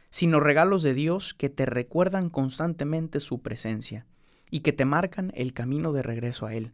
sino 0.09 0.39
regalos 0.39 0.83
de 0.83 0.93
Dios 0.93 1.33
que 1.33 1.49
te 1.49 1.65
recuerdan 1.65 2.29
constantemente 2.29 3.19
su 3.19 3.41
presencia 3.41 4.05
y 4.51 4.59
que 4.61 4.73
te 4.73 4.85
marcan 4.85 5.31
el 5.35 5.53
camino 5.53 5.93
de 5.93 6.01
regreso 6.01 6.45
a 6.45 6.53
Él. 6.53 6.73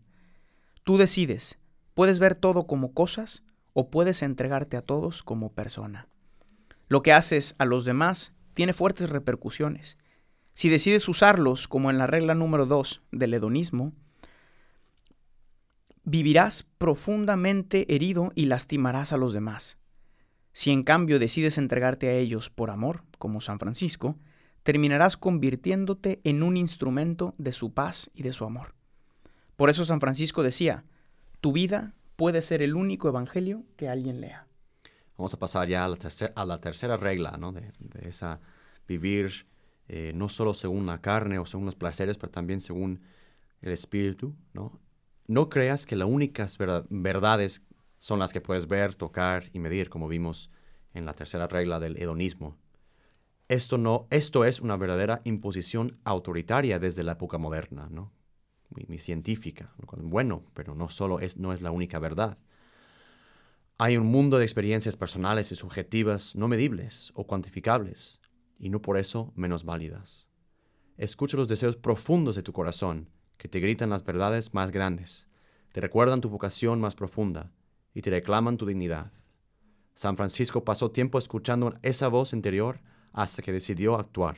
Tú 0.84 0.98
decides 0.98 1.60
Puedes 1.96 2.20
ver 2.20 2.36
todo 2.36 2.68
como 2.68 2.94
cosas 2.94 3.42
o 3.78 3.90
puedes 3.90 4.24
entregarte 4.24 4.78
a 4.78 4.82
todos 4.82 5.22
como 5.22 5.52
persona. 5.52 6.08
Lo 6.88 7.04
que 7.04 7.12
haces 7.12 7.56
a 7.60 7.66
los 7.66 7.84
demás 7.84 8.34
tiene 8.54 8.72
fuertes 8.72 9.10
repercusiones. 9.10 9.98
Si 10.54 10.70
decides 10.70 11.10
usarlos 11.10 11.68
como 11.68 11.90
en 11.90 11.98
la 11.98 12.08
regla 12.08 12.36
número 12.36 12.66
2 12.66 13.04
del 13.12 13.34
hedonismo, 13.34 13.92
vivirás 16.06 16.64
profundamente 16.78 17.94
herido 17.94 18.32
y 18.34 18.46
lastimarás 18.46 19.12
a 19.12 19.18
los 19.18 19.34
demás. 19.34 19.78
Si 20.54 20.72
en 20.72 20.84
cambio 20.84 21.20
decides 21.20 21.58
entregarte 21.58 22.08
a 22.08 22.14
ellos 22.14 22.50
por 22.50 22.70
amor, 22.70 23.04
como 23.18 23.42
San 23.42 23.60
Francisco, 23.60 24.16
terminarás 24.64 25.18
convirtiéndote 25.18 26.22
en 26.24 26.44
un 26.44 26.56
instrumento 26.56 27.36
de 27.38 27.52
su 27.52 27.74
paz 27.74 28.10
y 28.14 28.24
de 28.24 28.32
su 28.32 28.46
amor. 28.46 28.74
Por 29.58 29.70
eso 29.70 29.84
San 29.84 30.00
Francisco 30.00 30.44
decía, 30.44 30.86
tu 31.42 31.52
vida 31.52 31.94
puede 32.16 32.42
ser 32.42 32.62
el 32.62 32.76
único 32.76 33.08
evangelio 33.08 33.64
que 33.78 33.90
alguien 33.90 34.22
lea. 34.22 34.48
Vamos 35.18 35.34
a 35.34 35.40
pasar 35.40 35.68
ya 35.68 35.86
a 35.86 36.46
la, 36.46 36.60
tercera 36.60 36.98
regla, 36.98 37.38
¿no? 37.40 37.52
De, 37.52 37.72
esa 38.02 38.42
vivir 38.88 39.48
eh, 39.88 40.12
no 40.14 40.30
solo 40.30 40.54
según 40.54 40.86
la 40.86 41.02
carne 41.02 41.40
o 41.40 41.46
según 41.46 41.66
los 41.66 41.76
placeres, 41.76 42.18
pero 42.18 42.32
también 42.32 42.60
según 42.60 43.02
el 43.62 43.72
espíritu, 43.72 44.36
¿no? 44.54 44.80
No 45.28 45.50
creas 45.50 45.86
que 45.86 45.96
las 45.96 46.08
únicas 46.08 46.58
verdades 46.90 47.64
son 48.00 48.20
las 48.20 48.32
que 48.32 48.42
puedes 48.42 48.68
ver, 48.68 48.96
tocar 48.96 49.50
y 49.54 49.60
medir, 49.60 49.90
como 49.90 50.08
vimos 50.08 50.52
en 50.94 51.06
la 51.06 51.14
tercera 51.14 51.48
regla 51.48 51.80
del 51.80 51.98
hedonismo. 51.98 52.58
Esto, 53.48 53.78
no, 53.78 54.08
esto 54.10 54.46
es 54.46 54.60
una 54.60 54.78
verdadera 54.78 55.22
imposición 55.24 56.00
autoritaria 56.04 56.78
desde 56.78 57.04
la 57.04 57.14
época 57.14 57.38
moderna, 57.38 57.88
¿no? 57.90 58.12
Mi, 58.88 59.00
científica, 59.00 59.74
bueno, 59.98 60.44
pero 60.54 60.76
no 60.76 60.90
solo 60.90 61.20
es, 61.20 61.38
no 61.38 61.54
es 61.54 61.62
la 61.62 61.72
única 61.72 62.00
verdad. 62.00 62.38
Hay 63.78 63.98
un 63.98 64.08
mundo 64.08 64.38
de 64.38 64.46
experiencias 64.46 64.96
personales 64.96 65.52
y 65.52 65.56
subjetivas 65.56 66.36
no 66.36 66.48
medibles 66.48 67.12
o 67.16 67.28
cuantificables, 67.28 68.22
y 68.58 68.70
no 68.70 68.82
por 68.82 68.98
eso 68.98 69.34
menos 69.36 69.66
válidas. 69.66 70.30
Escucha 70.98 71.36
los 71.38 71.50
deseos 71.50 71.76
profundos 71.76 72.36
de 72.36 72.44
tu 72.44 72.54
corazón, 72.54 73.10
que 73.38 73.50
te 73.50 73.60
gritan 73.60 73.90
las 73.90 74.06
verdades 74.06 74.54
más 74.54 74.72
grandes, 74.72 75.28
te 75.72 75.82
recuerdan 75.82 76.22
tu 76.22 76.30
vocación 76.30 76.80
más 76.80 76.96
profunda 76.96 77.52
y 77.94 78.02
te 78.02 78.10
reclaman 78.10 78.58
tu 78.58 78.66
dignidad. 78.66 79.12
San 79.96 80.16
Francisco 80.16 80.64
pasó 80.64 80.92
tiempo 80.92 81.18
escuchando 81.18 81.78
esa 81.82 82.08
voz 82.08 82.34
interior 82.34 82.80
hasta 83.12 83.42
que 83.42 83.52
decidió 83.52 84.00
actuar. 84.00 84.38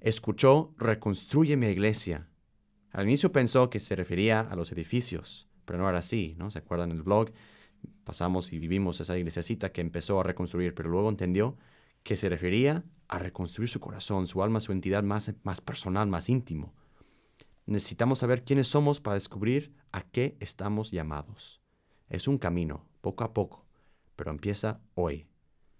Escuchó, 0.00 0.74
reconstruye 0.76 1.56
mi 1.56 1.66
iglesia, 1.68 2.28
al 2.94 3.08
inicio 3.08 3.32
pensó 3.32 3.70
que 3.70 3.80
se 3.80 3.96
refería 3.96 4.40
a 4.40 4.54
los 4.54 4.70
edificios, 4.70 5.48
pero 5.64 5.80
no 5.80 5.88
era 5.88 5.98
así, 5.98 6.36
¿no? 6.38 6.52
¿Se 6.52 6.60
acuerdan 6.60 6.92
el 6.92 7.02
blog? 7.02 7.32
Pasamos 8.04 8.52
y 8.52 8.60
vivimos 8.60 9.00
esa 9.00 9.18
iglesiacita 9.18 9.72
que 9.72 9.80
empezó 9.80 10.20
a 10.20 10.22
reconstruir, 10.22 10.74
pero 10.74 10.90
luego 10.90 11.08
entendió 11.08 11.58
que 12.04 12.16
se 12.16 12.28
refería 12.28 12.84
a 13.08 13.18
reconstruir 13.18 13.68
su 13.68 13.80
corazón, 13.80 14.28
su 14.28 14.44
alma, 14.44 14.60
su 14.60 14.70
entidad 14.70 15.02
más, 15.02 15.34
más 15.42 15.60
personal, 15.60 16.06
más 16.06 16.28
íntimo. 16.28 16.72
Necesitamos 17.66 18.20
saber 18.20 18.44
quiénes 18.44 18.68
somos 18.68 19.00
para 19.00 19.14
descubrir 19.14 19.72
a 19.90 20.02
qué 20.02 20.36
estamos 20.38 20.92
llamados. 20.92 21.60
Es 22.08 22.28
un 22.28 22.38
camino, 22.38 22.86
poco 23.00 23.24
a 23.24 23.34
poco, 23.34 23.66
pero 24.14 24.30
empieza 24.30 24.80
hoy, 24.94 25.26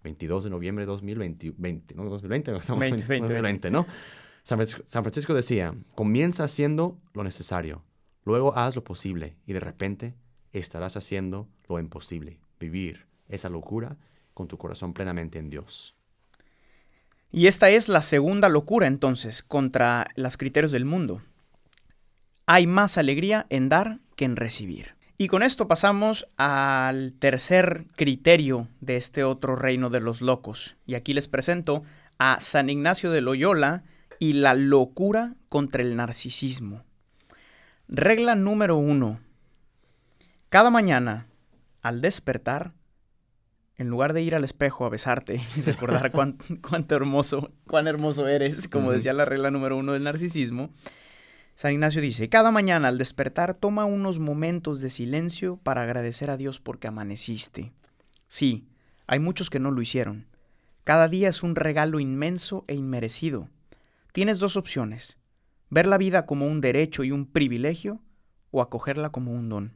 22 0.03 0.43
de 0.43 0.49
noviembre 0.49 0.83
de 0.83 0.91
2020, 0.91 1.95
¿no? 1.95 2.09
2020, 2.09 2.51
no 2.51 2.57
estamos 2.57 2.89
2020, 2.89 3.71
¿no? 3.71 3.87
San 4.45 5.03
Francisco, 5.03 5.33
decía, 5.33 5.73
comienza 5.95 6.43
haciendo 6.43 6.99
lo 7.15 7.23
necesario, 7.23 7.83
luego 8.25 8.55
haz 8.55 8.75
lo 8.75 8.83
posible 8.83 9.37
y 9.47 9.53
de 9.53 9.59
repente 9.59 10.13
estarás 10.53 10.95
haciendo 10.97 11.49
lo 11.67 11.79
imposible, 11.79 12.39
vivir 12.59 13.07
esa 13.27 13.49
locura 13.49 13.97
con 14.35 14.47
tu 14.47 14.59
corazón 14.59 14.93
plenamente 14.93 15.39
en 15.39 15.49
Dios. 15.49 15.97
Y 17.31 17.47
esta 17.47 17.71
es 17.71 17.89
la 17.89 18.03
segunda 18.03 18.47
locura 18.47 18.85
entonces 18.85 19.41
contra 19.41 20.11
los 20.15 20.37
criterios 20.37 20.71
del 20.71 20.85
mundo. 20.85 21.23
Hay 22.45 22.67
más 22.67 22.99
alegría 22.99 23.47
en 23.49 23.67
dar 23.67 23.97
que 24.15 24.25
en 24.25 24.35
recibir. 24.35 24.93
Y 25.17 25.27
con 25.27 25.41
esto 25.41 25.67
pasamos 25.67 26.27
al 26.37 27.13
tercer 27.17 27.87
criterio 27.95 28.67
de 28.79 28.97
este 28.97 29.23
otro 29.23 29.55
reino 29.55 29.89
de 29.89 30.01
los 30.01 30.21
locos. 30.21 30.75
Y 30.85 30.93
aquí 30.93 31.15
les 31.15 31.27
presento 31.27 31.83
a 32.19 32.39
San 32.41 32.69
Ignacio 32.69 33.09
de 33.09 33.21
Loyola, 33.21 33.83
y 34.19 34.33
la 34.33 34.53
locura 34.53 35.35
contra 35.49 35.81
el 35.81 35.95
narcisismo. 35.95 36.83
Regla 37.87 38.35
número 38.35 38.77
uno. 38.77 39.19
Cada 40.49 40.69
mañana, 40.69 41.27
al 41.81 42.01
despertar, 42.01 42.73
en 43.77 43.89
lugar 43.89 44.13
de 44.13 44.21
ir 44.21 44.35
al 44.35 44.43
espejo 44.43 44.85
a 44.85 44.89
besarte 44.89 45.41
y 45.55 45.61
recordar 45.61 46.11
cuánto 46.11 46.95
hermoso, 46.95 47.51
cuán 47.67 47.87
hermoso 47.87 48.27
eres, 48.27 48.67
como 48.67 48.91
decía 48.91 49.13
la 49.13 49.25
regla 49.25 49.51
número 49.51 49.77
uno 49.77 49.93
del 49.93 50.03
narcisismo, 50.03 50.71
San 51.55 51.71
Ignacio 51.71 52.01
dice, 52.01 52.27
cada 52.27 52.51
mañana 52.51 52.89
al 52.89 52.97
despertar 52.97 53.53
toma 53.53 53.85
unos 53.85 54.19
momentos 54.19 54.81
de 54.81 54.89
silencio 54.89 55.57
para 55.57 55.83
agradecer 55.83 56.29
a 56.29 56.37
Dios 56.37 56.59
porque 56.59 56.87
amaneciste. 56.87 57.71
Sí, 58.27 58.67
hay 59.07 59.19
muchos 59.19 59.49
que 59.49 59.59
no 59.59 59.71
lo 59.71 59.81
hicieron. 59.81 60.25
Cada 60.83 61.07
día 61.07 61.29
es 61.29 61.43
un 61.43 61.55
regalo 61.55 61.99
inmenso 61.99 62.65
e 62.67 62.75
inmerecido 62.75 63.49
Tienes 64.15 64.39
dos 64.39 64.55
opciones, 64.55 65.17
ver 65.69 65.87
la 65.87 65.97
vida 65.97 66.25
como 66.25 66.47
un 66.47 66.61
derecho 66.61 67.03
y 67.03 67.11
un 67.11 67.25
privilegio 67.25 68.01
o 68.49 68.61
acogerla 68.61 69.09
como 69.09 69.33
un 69.33 69.49
don. 69.49 69.73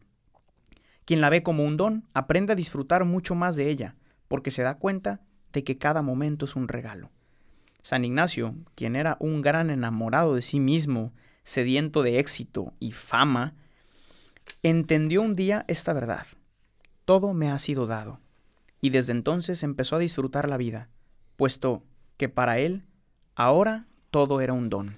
Quien 1.04 1.20
la 1.20 1.30
ve 1.30 1.44
como 1.44 1.66
un 1.66 1.76
don 1.76 2.08
aprende 2.14 2.54
a 2.54 2.56
disfrutar 2.56 3.04
mucho 3.04 3.36
más 3.36 3.58
de 3.58 3.70
ella, 3.70 3.98
porque 4.30 4.50
se 4.50 4.62
da 4.62 4.76
cuenta 4.76 5.20
de 5.52 5.66
que 5.66 5.78
cada 5.78 6.02
momento 6.02 6.46
es 6.46 6.56
un 6.56 6.70
regalo. 6.70 7.12
San 7.82 8.06
Ignacio, 8.06 8.56
quien 8.76 8.96
era 8.96 9.18
un 9.20 9.42
gran 9.42 9.70
enamorado 9.70 10.36
de 10.36 10.42
sí 10.42 10.62
mismo, 10.62 11.12
sediento 11.44 12.02
de 12.02 12.20
éxito 12.20 12.72
y 12.80 12.94
fama, 12.94 13.56
entendió 14.64 15.22
un 15.22 15.36
día 15.36 15.66
esta 15.68 15.92
verdad. 15.92 16.28
Todo 17.04 17.34
me 17.34 17.52
ha 17.52 17.60
sido 17.60 17.88
dado. 17.88 18.22
Y 18.80 18.92
desde 18.92 19.12
entonces 19.12 19.64
empezó 19.64 19.98
a 19.98 20.00
disfrutar 20.00 20.48
la 20.48 20.56
vida, 20.56 20.88
puesto 21.36 21.84
que 22.16 22.30
para 22.30 22.60
él 22.60 22.86
ahora 23.36 23.89
todo 24.12 24.42
era 24.42 24.54
un 24.54 24.70
don. 24.70 24.98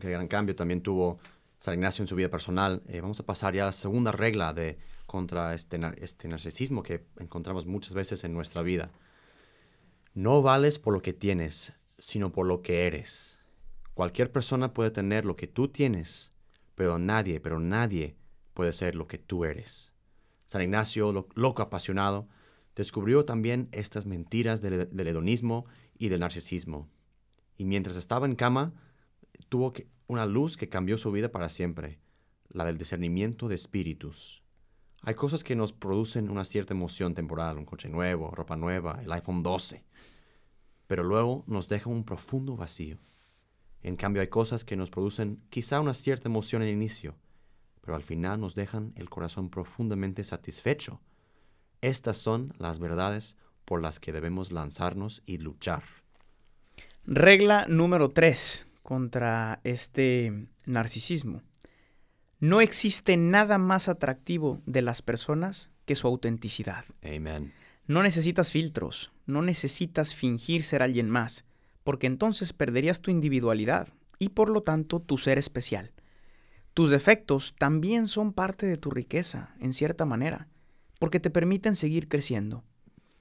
Qué 0.00 0.10
gran 0.10 0.28
cambio 0.28 0.54
también 0.54 0.82
tuvo 0.82 1.18
San 1.58 1.74
Ignacio 1.74 2.02
en 2.02 2.08
su 2.08 2.16
vida 2.16 2.28
personal. 2.28 2.82
Eh, 2.88 3.00
vamos 3.00 3.20
a 3.20 3.26
pasar 3.26 3.54
ya 3.54 3.62
a 3.62 3.66
la 3.66 3.72
segunda 3.72 4.12
regla 4.12 4.52
de 4.52 4.78
contra 5.06 5.54
este, 5.54 5.80
este 5.98 6.28
narcisismo 6.28 6.82
que 6.82 7.06
encontramos 7.18 7.66
muchas 7.66 7.94
veces 7.94 8.24
en 8.24 8.32
nuestra 8.32 8.62
vida. 8.62 8.90
No 10.14 10.42
vales 10.42 10.78
por 10.78 10.92
lo 10.92 11.02
que 11.02 11.12
tienes, 11.12 11.72
sino 11.98 12.32
por 12.32 12.46
lo 12.46 12.62
que 12.62 12.86
eres. 12.86 13.40
Cualquier 13.94 14.32
persona 14.32 14.74
puede 14.74 14.90
tener 14.90 15.24
lo 15.24 15.36
que 15.36 15.46
tú 15.46 15.68
tienes, 15.68 16.32
pero 16.74 16.98
nadie, 16.98 17.40
pero 17.40 17.60
nadie 17.60 18.16
puede 18.52 18.72
ser 18.72 18.94
lo 18.96 19.06
que 19.06 19.18
tú 19.18 19.44
eres. 19.44 19.92
San 20.46 20.62
Ignacio, 20.62 21.28
loco 21.34 21.62
apasionado, 21.62 22.28
descubrió 22.76 23.24
también 23.24 23.68
estas 23.72 24.06
mentiras 24.06 24.60
del, 24.60 24.88
hedonismo 25.06 25.66
y 25.96 26.08
del 26.08 26.20
narcisismo. 26.20 26.88
Y 27.56 27.64
mientras 27.64 27.96
estaba 27.96 28.26
en 28.26 28.34
cama, 28.34 28.72
tuvo 29.48 29.72
una 30.06 30.26
luz 30.26 30.56
que 30.56 30.68
cambió 30.68 30.98
su 30.98 31.10
vida 31.12 31.30
para 31.30 31.48
siempre, 31.48 31.98
la 32.48 32.64
del 32.64 32.78
discernimiento 32.78 33.48
de 33.48 33.54
espíritus. 33.54 34.42
Hay 35.02 35.14
cosas 35.14 35.44
que 35.44 35.56
nos 35.56 35.72
producen 35.72 36.30
una 36.30 36.44
cierta 36.44 36.72
emoción 36.72 37.14
temporal, 37.14 37.58
un 37.58 37.66
coche 37.66 37.88
nuevo, 37.88 38.30
ropa 38.30 38.56
nueva, 38.56 39.00
el 39.02 39.12
iPhone 39.12 39.42
12, 39.42 39.84
pero 40.86 41.02
luego 41.02 41.44
nos 41.46 41.68
deja 41.68 41.90
un 41.90 42.04
profundo 42.04 42.56
vacío. 42.56 42.98
En 43.82 43.96
cambio 43.96 44.22
hay 44.22 44.28
cosas 44.28 44.64
que 44.64 44.76
nos 44.76 44.90
producen 44.90 45.42
quizá 45.50 45.80
una 45.80 45.92
cierta 45.92 46.28
emoción 46.28 46.62
en 46.62 46.68
el 46.68 46.74
inicio, 46.74 47.16
pero 47.82 47.96
al 47.96 48.02
final 48.02 48.40
nos 48.40 48.54
dejan 48.54 48.94
el 48.96 49.10
corazón 49.10 49.50
profundamente 49.50 50.24
satisfecho. 50.24 51.02
Estas 51.82 52.16
son 52.16 52.54
las 52.56 52.78
verdades 52.78 53.36
por 53.66 53.82
las 53.82 54.00
que 54.00 54.12
debemos 54.12 54.52
lanzarnos 54.52 55.22
y 55.26 55.36
luchar. 55.36 56.03
Regla 57.06 57.66
número 57.68 58.10
3 58.12 58.66
contra 58.82 59.60
este 59.62 60.46
narcisismo. 60.64 61.42
No 62.40 62.62
existe 62.62 63.18
nada 63.18 63.58
más 63.58 63.88
atractivo 63.88 64.62
de 64.64 64.80
las 64.80 65.02
personas 65.02 65.68
que 65.84 65.96
su 65.96 66.06
autenticidad. 66.06 66.86
Amen. 67.02 67.52
No 67.86 68.02
necesitas 68.02 68.50
filtros, 68.50 69.12
no 69.26 69.42
necesitas 69.42 70.14
fingir 70.14 70.62
ser 70.62 70.82
alguien 70.82 71.10
más, 71.10 71.44
porque 71.82 72.06
entonces 72.06 72.54
perderías 72.54 73.02
tu 73.02 73.10
individualidad 73.10 73.88
y 74.18 74.30
por 74.30 74.48
lo 74.48 74.62
tanto 74.62 75.00
tu 75.00 75.18
ser 75.18 75.36
especial. 75.36 75.92
Tus 76.72 76.88
defectos 76.88 77.54
también 77.58 78.06
son 78.06 78.32
parte 78.32 78.66
de 78.66 78.78
tu 78.78 78.90
riqueza, 78.90 79.54
en 79.60 79.74
cierta 79.74 80.06
manera, 80.06 80.48
porque 80.98 81.20
te 81.20 81.28
permiten 81.28 81.76
seguir 81.76 82.08
creciendo. 82.08 82.64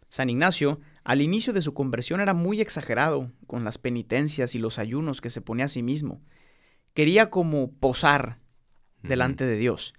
San 0.07 0.29
Ignacio, 0.29 0.79
al 1.03 1.21
inicio 1.21 1.51
de 1.51 1.61
su 1.61 1.73
conversión, 1.73 2.21
era 2.21 2.33
muy 2.33 2.61
exagerado 2.61 3.31
con 3.45 3.63
las 3.63 3.77
penitencias 3.77 4.55
y 4.55 4.59
los 4.59 4.79
ayunos 4.79 5.19
que 5.19 5.29
se 5.29 5.41
ponía 5.41 5.65
a 5.65 5.69
sí 5.69 5.83
mismo. 5.83 6.21
Quería 6.93 7.29
como 7.29 7.71
posar 7.71 8.39
delante 9.01 9.45
de 9.45 9.57
Dios, 9.57 9.93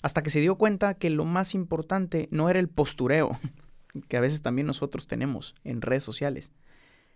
hasta 0.00 0.22
que 0.22 0.30
se 0.30 0.40
dio 0.40 0.56
cuenta 0.56 0.94
que 0.94 1.10
lo 1.10 1.24
más 1.24 1.54
importante 1.54 2.28
no 2.30 2.48
era 2.50 2.60
el 2.60 2.68
postureo, 2.68 3.36
que 4.08 4.16
a 4.16 4.20
veces 4.20 4.42
también 4.42 4.66
nosotros 4.66 5.08
tenemos 5.08 5.56
en 5.64 5.82
redes 5.82 6.04
sociales, 6.04 6.52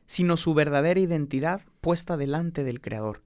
sino 0.06 0.36
su 0.36 0.52
verdadera 0.52 0.98
identidad 0.98 1.62
puesta 1.80 2.16
delante 2.16 2.64
del 2.64 2.80
Creador. 2.80 3.22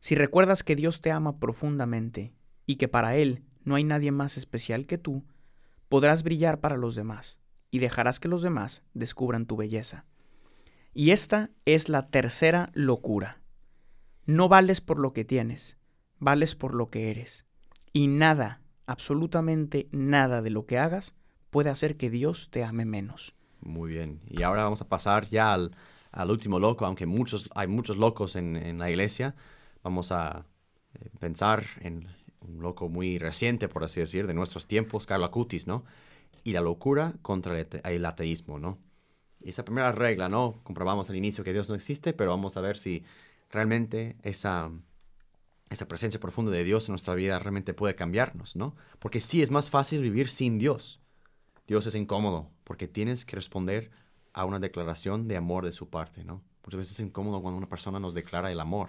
Si 0.00 0.16
recuerdas 0.16 0.64
que 0.64 0.74
Dios 0.74 1.00
te 1.00 1.12
ama 1.12 1.38
profundamente 1.38 2.32
y 2.66 2.76
que 2.76 2.88
para 2.88 3.14
Él 3.14 3.44
no 3.62 3.76
hay 3.76 3.84
nadie 3.84 4.10
más 4.10 4.36
especial 4.36 4.86
que 4.86 4.98
tú, 4.98 5.24
podrás 5.88 6.24
brillar 6.24 6.58
para 6.58 6.76
los 6.76 6.96
demás 6.96 7.38
y 7.70 7.78
dejarás 7.78 8.20
que 8.20 8.28
los 8.28 8.42
demás 8.42 8.82
descubran 8.94 9.46
tu 9.46 9.56
belleza. 9.56 10.04
Y 10.94 11.10
esta 11.10 11.50
es 11.64 11.88
la 11.88 12.08
tercera 12.08 12.70
locura. 12.74 13.40
No 14.26 14.48
vales 14.48 14.80
por 14.80 14.98
lo 14.98 15.12
que 15.12 15.24
tienes, 15.24 15.78
vales 16.18 16.54
por 16.54 16.74
lo 16.74 16.90
que 16.90 17.10
eres. 17.10 17.46
Y 17.92 18.08
nada, 18.08 18.62
absolutamente 18.86 19.88
nada 19.92 20.42
de 20.42 20.50
lo 20.50 20.66
que 20.66 20.78
hagas 20.78 21.14
puede 21.50 21.70
hacer 21.70 21.96
que 21.96 22.10
Dios 22.10 22.50
te 22.50 22.64
ame 22.64 22.84
menos. 22.84 23.34
Muy 23.60 23.90
bien. 23.90 24.20
Y 24.28 24.42
ahora 24.42 24.64
vamos 24.64 24.82
a 24.82 24.88
pasar 24.88 25.28
ya 25.28 25.54
al, 25.54 25.72
último 26.28 26.58
loco, 26.58 26.84
aunque 26.84 27.04
hay 27.54 27.66
muchos 27.68 27.96
locos 27.96 28.36
en, 28.36 28.56
en 28.56 28.78
la 28.78 28.90
iglesia 28.90 29.34
vamos 29.82 30.12
a 30.12 30.44
eh, 30.94 31.08
pensar 31.18 31.64
en 31.80 32.08
un 32.40 32.60
loco 32.62 32.88
muy 32.88 33.18
reciente, 33.18 33.68
por 33.68 33.84
así 33.84 34.00
decir, 34.00 34.26
de 34.26 34.34
nuestros 34.34 34.66
tiempos, 34.66 35.06
Carlo 35.06 35.26
Acutis, 35.26 35.66
¿no? 35.66 35.84
Y 36.48 36.54
la 36.54 36.62
locura 36.62 37.12
contra 37.20 37.60
el, 37.60 38.06
ateísmo, 38.06 38.58
¿no? 38.58 38.78
Y 39.38 39.50
esa 39.50 39.66
primera 39.66 39.92
regla, 39.92 40.30
¿no? 40.30 40.62
Comprobamos 40.62 41.10
al 41.10 41.16
inicio 41.16 41.44
que 41.44 41.52
Dios 41.52 41.68
no 41.68 41.74
existe, 41.74 42.14
pero 42.14 42.30
vamos 42.30 42.56
a 42.56 42.62
ver 42.62 42.78
si 42.78 43.04
realmente 43.50 44.16
esa, 44.22 44.70
esa 45.68 45.88
presencia 45.88 46.18
profunda 46.18 46.50
de 46.50 46.64
Dios 46.64 46.88
en 46.88 46.94
nuestra 46.94 47.14
vida 47.14 47.38
realmente 47.38 47.74
puede 47.74 47.94
cambiarnos, 47.94 48.56
¿no? 48.56 48.74
Porque 48.98 49.20
sí 49.20 49.42
es 49.42 49.50
más 49.50 49.68
fácil 49.68 50.00
vivir 50.00 50.30
sin 50.30 50.58
Dios. 50.58 51.02
Dios 51.66 51.86
es 51.86 51.94
incómodo 51.94 52.50
porque 52.64 52.88
tienes 52.88 53.26
que 53.26 53.36
responder 53.36 53.90
a 54.32 54.46
una 54.46 54.58
declaración 54.58 55.28
de 55.28 55.36
amor 55.36 55.66
de 55.66 55.72
su 55.72 55.90
parte, 55.90 56.24
¿no? 56.24 56.42
Muchas 56.64 56.78
veces 56.78 56.94
es 56.94 57.00
incómodo 57.00 57.42
cuando 57.42 57.58
una 57.58 57.68
persona 57.68 58.00
nos 58.00 58.14
declara 58.14 58.50
el 58.50 58.60
amor. 58.60 58.88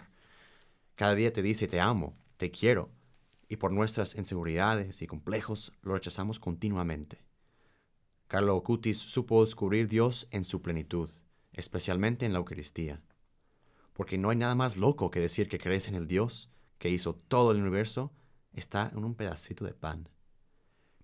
Cada 0.96 1.14
día 1.14 1.34
te 1.34 1.42
dice 1.42 1.68
te 1.68 1.82
amo, 1.82 2.16
te 2.38 2.52
quiero, 2.52 2.90
y 3.50 3.58
por 3.58 3.74
nuestras 3.74 4.16
inseguridades 4.16 5.02
y 5.02 5.08
complejos 5.08 5.74
lo 5.82 5.96
rechazamos 5.96 6.40
continuamente. 6.40 7.29
Carlo 8.30 8.56
Ocutis 8.56 9.00
supo 9.00 9.44
descubrir 9.44 9.88
Dios 9.88 10.28
en 10.30 10.44
su 10.44 10.62
plenitud, 10.62 11.10
especialmente 11.52 12.28
en 12.28 12.34
la 12.34 12.38
Eucaristía. 12.38 13.02
Porque 13.94 14.20
no 14.20 14.30
hay 14.30 14.36
nada 14.36 14.54
más 14.54 14.78
loco 14.78 15.10
que 15.10 15.20
decir 15.20 15.50
que 15.50 15.58
crees 15.58 15.88
en 15.88 15.96
el 15.96 16.08
Dios 16.08 16.52
que 16.78 16.92
hizo 16.92 17.16
todo 17.16 17.52
el 17.52 17.60
universo, 17.60 18.14
está 18.54 18.92
en 18.94 19.04
un 19.04 19.16
pedacito 19.16 19.66
de 19.66 19.74
pan. 19.74 20.10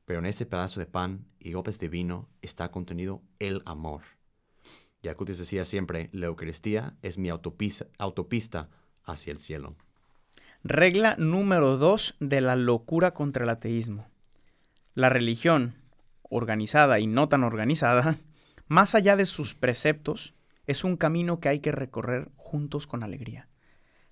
Pero 0.06 0.20
en 0.20 0.28
ese 0.28 0.46
pedazo 0.46 0.80
de 0.80 0.86
pan 0.86 1.26
y 1.40 1.54
gopes 1.54 1.80
de 1.80 1.90
vino 1.90 2.30
está 2.44 2.70
contenido 2.70 3.24
el 3.40 3.64
amor. 3.66 4.04
Y 5.02 5.08
Acutis 5.08 5.40
decía 5.40 5.66
siempre, 5.66 6.12
la 6.12 6.28
Eucaristía 6.28 6.96
es 7.02 7.18
mi 7.18 7.30
autopista, 7.30 7.88
autopista 7.98 8.70
hacia 9.04 9.34
el 9.34 9.40
cielo. 9.40 9.76
Regla 10.64 11.16
número 11.18 11.78
2 11.78 12.18
de 12.20 12.42
la 12.42 12.56
locura 12.56 13.16
contra 13.16 13.46
el 13.46 13.50
ateísmo. 13.50 14.06
La 14.94 15.10
religión, 15.10 15.74
organizada 16.36 17.00
y 17.00 17.08
no 17.08 17.28
tan 17.28 17.44
organizada, 17.44 18.18
más 18.68 18.96
allá 18.96 19.16
de 19.16 19.26
sus 19.26 19.54
preceptos, 19.56 20.34
es 20.68 20.84
un 20.84 20.98
camino 20.98 21.40
que 21.40 21.50
hay 21.50 21.60
que 21.60 21.72
recorrer 21.72 22.30
juntos 22.36 22.88
con 22.88 23.04
alegría. 23.04 23.48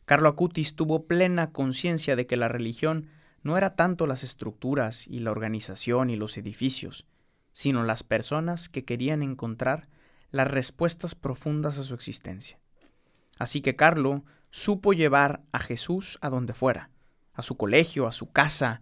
Carlo 0.05 0.29
Acutis 0.29 0.75
tuvo 0.75 1.05
plena 1.07 1.51
conciencia 1.51 2.15
de 2.15 2.27
que 2.27 2.37
la 2.37 2.47
religión 2.47 3.09
no 3.41 3.57
era 3.57 3.75
tanto 3.75 4.07
las 4.07 4.23
estructuras 4.23 5.07
y 5.07 5.19
la 5.19 5.31
organización 5.31 6.09
y 6.09 6.15
los 6.15 6.37
edificios, 6.37 7.05
sino 7.53 7.83
las 7.83 8.03
personas 8.03 8.69
que 8.69 8.85
querían 8.85 9.23
encontrar 9.23 9.87
las 10.31 10.49
respuestas 10.49 11.15
profundas 11.15 11.77
a 11.77 11.83
su 11.83 11.93
existencia. 11.93 12.59
Así 13.37 13.61
que 13.61 13.75
Carlo 13.75 14.23
supo 14.49 14.93
llevar 14.93 15.41
a 15.51 15.59
Jesús 15.59 16.17
a 16.21 16.29
donde 16.29 16.53
fuera, 16.53 16.89
a 17.33 17.43
su 17.43 17.57
colegio, 17.57 18.07
a 18.07 18.11
su 18.11 18.31
casa, 18.31 18.81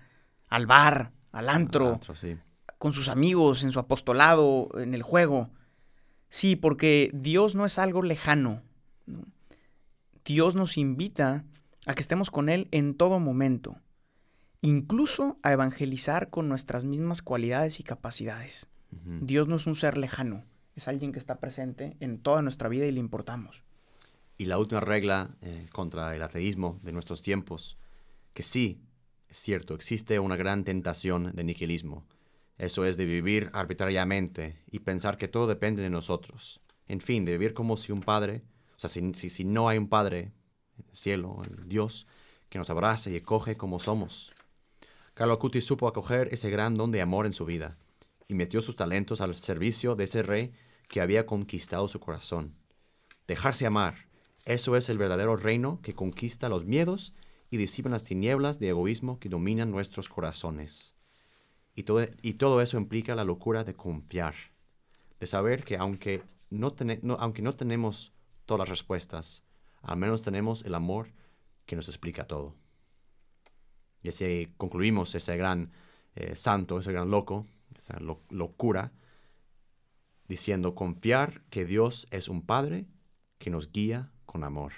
al 0.50 0.66
bar, 0.66 1.12
al 1.32 1.50
antro, 1.50 2.00
con 2.82 2.94
sus 2.94 3.10
amigos, 3.10 3.64
en 3.64 3.72
su 3.72 3.78
apostolado, 3.78 4.70
en 4.74 4.96
el 4.96 5.04
juego. 5.04 5.52
Sí, 6.30 6.56
porque 6.56 7.12
Dios 7.14 7.54
no 7.54 7.68
es 7.68 7.78
algo 7.78 8.02
lejano. 8.02 8.64
Dios 10.26 10.56
nos 10.56 10.80
invita 10.80 11.46
a 11.86 11.94
que 11.94 12.02
estemos 12.02 12.32
con 12.32 12.50
Él 12.50 12.68
en 12.72 12.96
todo 12.96 13.20
momento, 13.20 13.78
incluso 14.62 15.38
a 15.44 15.54
evangelizar 15.54 16.32
con 16.32 16.50
nuestras 16.50 16.84
mismas 16.84 17.22
cualidades 17.22 17.80
y 17.80 17.84
capacidades. 17.84 18.68
Dios 18.90 19.48
no 19.48 19.58
es 19.58 19.68
un 19.68 19.76
ser 19.76 20.00
lejano, 20.00 20.44
es 20.76 20.88
alguien 20.88 21.12
que 21.12 21.20
está 21.20 21.40
presente 21.40 21.96
en 22.00 22.18
toda 22.18 22.42
nuestra 22.42 22.68
vida 22.68 22.88
y 22.88 22.92
le 22.92 23.00
importamos. 23.00 23.64
Y 24.40 24.46
la 24.46 24.58
última 24.58 24.82
regla 24.82 25.36
eh, 25.42 25.68
contra 25.72 26.16
el 26.16 26.24
ateísmo 26.24 26.80
de 26.82 26.94
nuestros 26.94 27.22
tiempos, 27.22 27.78
que 28.34 28.42
sí, 28.42 28.82
es 29.30 29.38
cierto, 29.38 29.76
existe 29.76 30.18
una 30.18 30.36
gran 30.36 30.64
tentación 30.64 31.32
de 31.36 31.44
nihilismo. 31.44 32.08
Eso 32.62 32.86
es 32.86 32.96
de 32.96 33.06
vivir 33.06 33.50
arbitrariamente 33.54 34.58
y 34.70 34.80
pensar 34.80 35.18
que 35.18 35.28
todo 35.28 35.48
depende 35.48 35.82
de 35.82 35.90
nosotros. 35.90 36.62
En 36.88 37.02
fin, 37.02 37.26
de 37.26 37.32
vivir 37.34 37.54
como 37.54 37.76
si 37.76 37.92
un 37.92 38.02
padre 38.02 38.44
sea, 38.88 39.04
si, 39.14 39.44
no 39.44 39.70
hay 39.70 39.78
un 39.78 39.88
Padre 39.88 40.32
el 40.78 40.96
cielo, 40.96 41.44
el 41.44 41.68
Dios, 41.68 42.08
que 42.50 42.58
nos 42.58 42.70
abrace 42.70 43.12
y 43.12 43.18
acoge 43.18 43.56
como 43.58 43.80
somos. 43.80 44.32
Carlo 45.14 45.34
Acutis 45.34 45.66
supo 45.66 45.88
acoger 45.88 46.30
ese 46.32 46.50
gran 46.50 46.76
don 46.76 46.92
de 46.92 47.02
amor 47.02 47.26
en 47.26 47.34
su 47.34 47.46
vida 47.46 47.78
y 48.28 48.34
metió 48.34 48.62
sus 48.62 48.76
talentos 48.76 49.22
al 49.22 49.36
servicio 49.36 49.96
de 49.96 50.06
ese 50.06 50.24
rey 50.24 50.54
que 50.88 51.02
había 51.02 51.26
conquistado 51.26 51.88
su 51.88 52.00
corazón. 52.00 52.56
Dejarse 53.28 53.66
amar, 53.66 54.08
eso 54.46 54.76
es 54.76 54.90
el 54.90 54.98
verdadero 54.98 55.36
reino 55.36 55.80
que 55.84 55.94
conquista 55.94 56.50
los 56.50 56.66
miedos 56.66 57.14
y 57.50 57.58
disipa 57.58 57.90
las 57.90 58.04
tinieblas 58.04 58.60
de 58.60 58.70
egoísmo 58.70 59.20
que 59.20 59.30
dominan 59.30 59.72
nuestros 59.72 60.10
corazones. 60.10 60.96
Y 61.76 61.84
todo, 61.84 62.06
y 62.22 62.34
todo 62.34 62.62
eso 62.62 62.78
implica 62.78 63.16
la 63.16 63.24
locura 63.24 63.64
de 63.64 63.76
confiar, 63.76 64.36
de 65.20 65.28
saber 65.28 65.64
que 65.64 65.78
aunque 65.78 66.24
no, 66.50 66.76
aunque 67.20 67.42
no 67.42 67.56
tenemos 67.56 68.14
todas 68.46 68.60
las 68.60 68.70
respuestas, 68.70 69.44
al 69.82 69.98
menos 69.98 70.22
tenemos 70.22 70.64
el 70.66 70.76
amor 70.76 71.14
que 71.66 71.76
nos 71.76 71.88
explica 71.88 72.28
todo. 72.28 72.56
Y 74.04 74.10
así 74.10 74.54
concluimos 74.58 75.16
ese 75.16 75.38
gran 75.38 75.72
eh, 76.16 76.36
santo, 76.36 76.80
ese 76.80 76.92
gran 76.92 77.10
loco, 77.10 77.48
esa 77.78 77.98
locura, 78.30 78.92
diciendo 80.28 80.76
confiar 80.76 81.44
que 81.50 81.66
Dios 81.66 82.08
es 82.12 82.28
un 82.28 82.46
Padre 82.46 82.86
que 83.38 83.50
nos 83.50 83.72
guía 83.72 84.12
con 84.26 84.44
amor. 84.44 84.74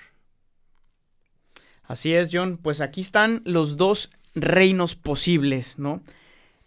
Así 1.84 2.14
es, 2.14 2.30
John. 2.32 2.58
Pues 2.58 2.82
aquí 2.82 3.02
están 3.02 3.42
los 3.46 3.78
dos 3.78 4.12
reinos 4.36 4.96
posibles, 4.96 5.80
¿no? 5.80 6.02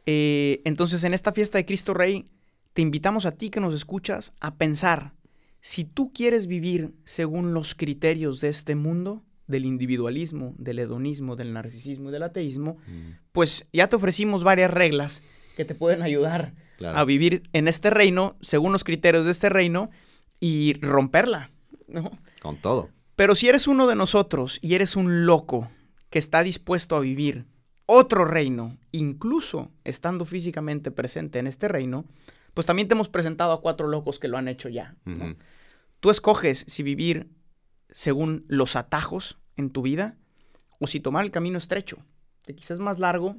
Eh, 0.06 0.62
entonces, 0.64 1.04
en 1.04 1.14
esta 1.14 1.32
fiesta 1.32 1.58
de 1.58 1.66
Cristo 1.66 1.92
Rey, 1.92 2.26
te 2.72 2.82
invitamos 2.82 3.26
a 3.26 3.32
ti 3.32 3.50
que 3.50 3.60
nos 3.60 3.74
escuchas 3.74 4.32
a 4.40 4.56
pensar, 4.56 5.12
si 5.60 5.84
tú 5.84 6.12
quieres 6.12 6.46
vivir 6.46 6.94
según 7.04 7.52
los 7.52 7.74
criterios 7.74 8.40
de 8.40 8.48
este 8.48 8.74
mundo, 8.76 9.24
del 9.46 9.64
individualismo, 9.64 10.54
del 10.58 10.78
hedonismo, 10.80 11.36
del 11.36 11.52
narcisismo 11.52 12.08
y 12.08 12.12
del 12.12 12.22
ateísmo, 12.22 12.78
mm. 12.86 13.10
pues 13.32 13.68
ya 13.72 13.88
te 13.88 13.96
ofrecimos 13.96 14.44
varias 14.44 14.70
reglas 14.70 15.22
que 15.56 15.64
te 15.64 15.74
pueden 15.74 16.02
ayudar 16.02 16.52
a 16.84 17.04
vivir 17.04 17.44
en 17.52 17.68
este 17.68 17.90
reino, 17.90 18.36
según 18.40 18.72
los 18.72 18.84
criterios 18.84 19.24
de 19.24 19.30
este 19.30 19.48
reino, 19.48 19.90
y 20.40 20.74
romperla, 20.80 21.50
¿no? 21.88 22.10
Con 22.42 22.56
todo. 22.56 22.90
Pero 23.14 23.34
si 23.34 23.48
eres 23.48 23.66
uno 23.66 23.86
de 23.86 23.94
nosotros 23.94 24.58
y 24.60 24.74
eres 24.74 24.94
un 24.96 25.24
loco 25.24 25.68
que 26.10 26.18
está 26.18 26.42
dispuesto 26.42 26.96
a 26.96 27.00
vivir 27.00 27.46
otro 27.86 28.24
reino, 28.24 28.76
incluso 28.90 29.70
estando 29.84 30.24
físicamente 30.24 30.90
presente 30.90 31.38
en 31.38 31.46
este 31.46 31.68
reino, 31.68 32.04
pues 32.52 32.66
también 32.66 32.88
te 32.88 32.94
hemos 32.94 33.08
presentado 33.08 33.52
a 33.52 33.60
cuatro 33.60 33.86
locos 33.86 34.18
que 34.18 34.28
lo 34.28 34.36
han 34.36 34.48
hecho 34.48 34.68
ya. 34.68 34.96
Tú 36.00 36.10
escoges 36.10 36.64
si 36.68 36.82
vivir 36.82 37.30
según 37.90 38.44
los 38.48 38.76
atajos 38.76 39.38
en 39.56 39.70
tu 39.70 39.82
vida 39.82 40.16
o 40.78 40.86
si 40.86 41.00
tomar 41.00 41.24
el 41.24 41.30
camino 41.30 41.58
estrecho, 41.58 41.98
que 42.42 42.54
quizás 42.54 42.72
es 42.72 42.78
más 42.78 42.98
largo, 42.98 43.36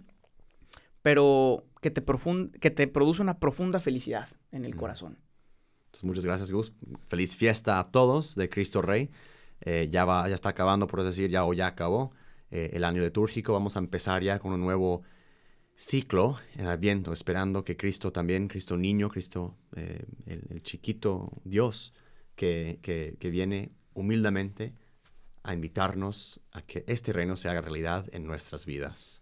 pero 1.02 1.66
que 1.82 1.92
te, 1.92 2.04
que 2.60 2.72
te 2.72 2.88
produce 2.88 3.22
una 3.22 3.40
profunda 3.40 3.80
felicidad 3.80 4.30
en 4.52 4.66
el 4.66 4.76
corazón. 4.76 5.20
muchas 6.02 6.26
gracias, 6.26 6.52
Gus. 6.52 6.74
Feliz 7.08 7.36
fiesta 7.36 7.80
a 7.80 7.92
todos 7.92 8.36
de 8.36 8.50
Cristo 8.50 8.82
Rey. 8.82 9.10
Eh, 9.62 9.88
ya, 9.90 10.06
va, 10.06 10.28
ya 10.28 10.36
está 10.36 10.50
acabando, 10.50 10.88
por 10.88 11.04
decir, 11.04 11.30
ya 11.30 11.44
o 11.44 11.54
ya 11.54 11.68
acabó 11.68 12.12
eh, 12.52 12.72
el 12.74 12.84
año 12.84 13.02
litúrgico. 13.02 13.54
Vamos 13.54 13.76
a 13.76 13.80
empezar 13.80 14.24
ya 14.24 14.40
con 14.40 14.54
un 14.54 14.62
nuevo 14.62 15.04
ciclo 15.76 16.38
en 16.56 16.66
Adviento, 16.66 17.14
esperando 17.14 17.64
que 17.64 17.78
Cristo 17.78 18.12
también, 18.12 18.48
Cristo 18.48 18.78
niño, 18.78 19.10
Cristo, 19.10 19.56
eh, 19.76 20.06
el, 20.26 20.64
chiquito 20.64 21.32
Dios 21.44 21.94
que, 22.36 22.80
que, 22.82 23.30
viene 23.30 23.72
humildemente 23.94 24.74
a 25.44 25.54
invitarnos 25.54 26.42
a 26.52 26.62
que 26.62 26.84
este 26.88 27.14
reino 27.14 27.38
se 27.38 27.48
haga 27.48 27.62
realidad 27.62 28.06
en 28.12 28.26
nuestras 28.26 28.66
vidas. 28.66 29.22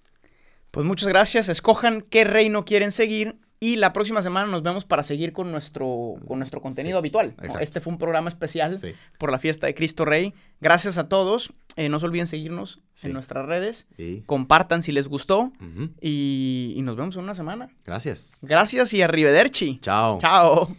Pues 0.72 0.86
muchas 0.86 1.10
gracias. 1.10 1.50
Escojan 1.50 2.02
qué 2.02 2.24
reino 2.24 2.64
quieren 2.64 2.92
seguir 2.92 3.40
y 3.66 3.78
la 3.78 3.94
próxima 3.94 4.22
semana 4.22 4.46
nos 4.46 4.62
vemos 4.62 4.86
para 4.86 5.02
seguir 5.02 5.34
con 5.34 5.52
nuestro, 5.52 6.18
con 6.28 6.38
nuestro 6.38 6.62
contenido 6.62 7.00
habitual. 7.00 7.34
Este 7.60 7.82
fue 7.82 7.92
un 7.92 7.98
programa 7.98 8.30
especial 8.30 8.80
por 9.18 9.32
la 9.32 9.40
fiesta 9.40 9.66
de 9.66 9.74
Cristo 9.74 10.06
Rey. 10.06 10.36
Gracias 10.62 11.00
a 11.00 11.10
todos. 11.10 11.52
Eh, 11.76 11.90
no 11.90 12.00
se 12.00 12.06
olviden 12.06 12.28
seguirnos 12.28 12.82
en 13.02 13.14
nuestras 13.14 13.48
redes. 13.48 13.88
Compartan 14.28 14.84
si 14.84 14.92
les 14.92 15.08
gustó. 15.08 15.52
y, 16.00 16.76
y, 16.78 16.82
nos 16.84 16.96
vemos 16.96 17.16
en 17.16 17.24
una 17.24 17.34
semana. 17.34 17.70
Gracias. 17.86 18.38
Gracias 18.44 18.94
y 18.94 19.02
arrivederci. 19.02 19.80
Chao. 19.82 20.20
Chao. 20.20 20.76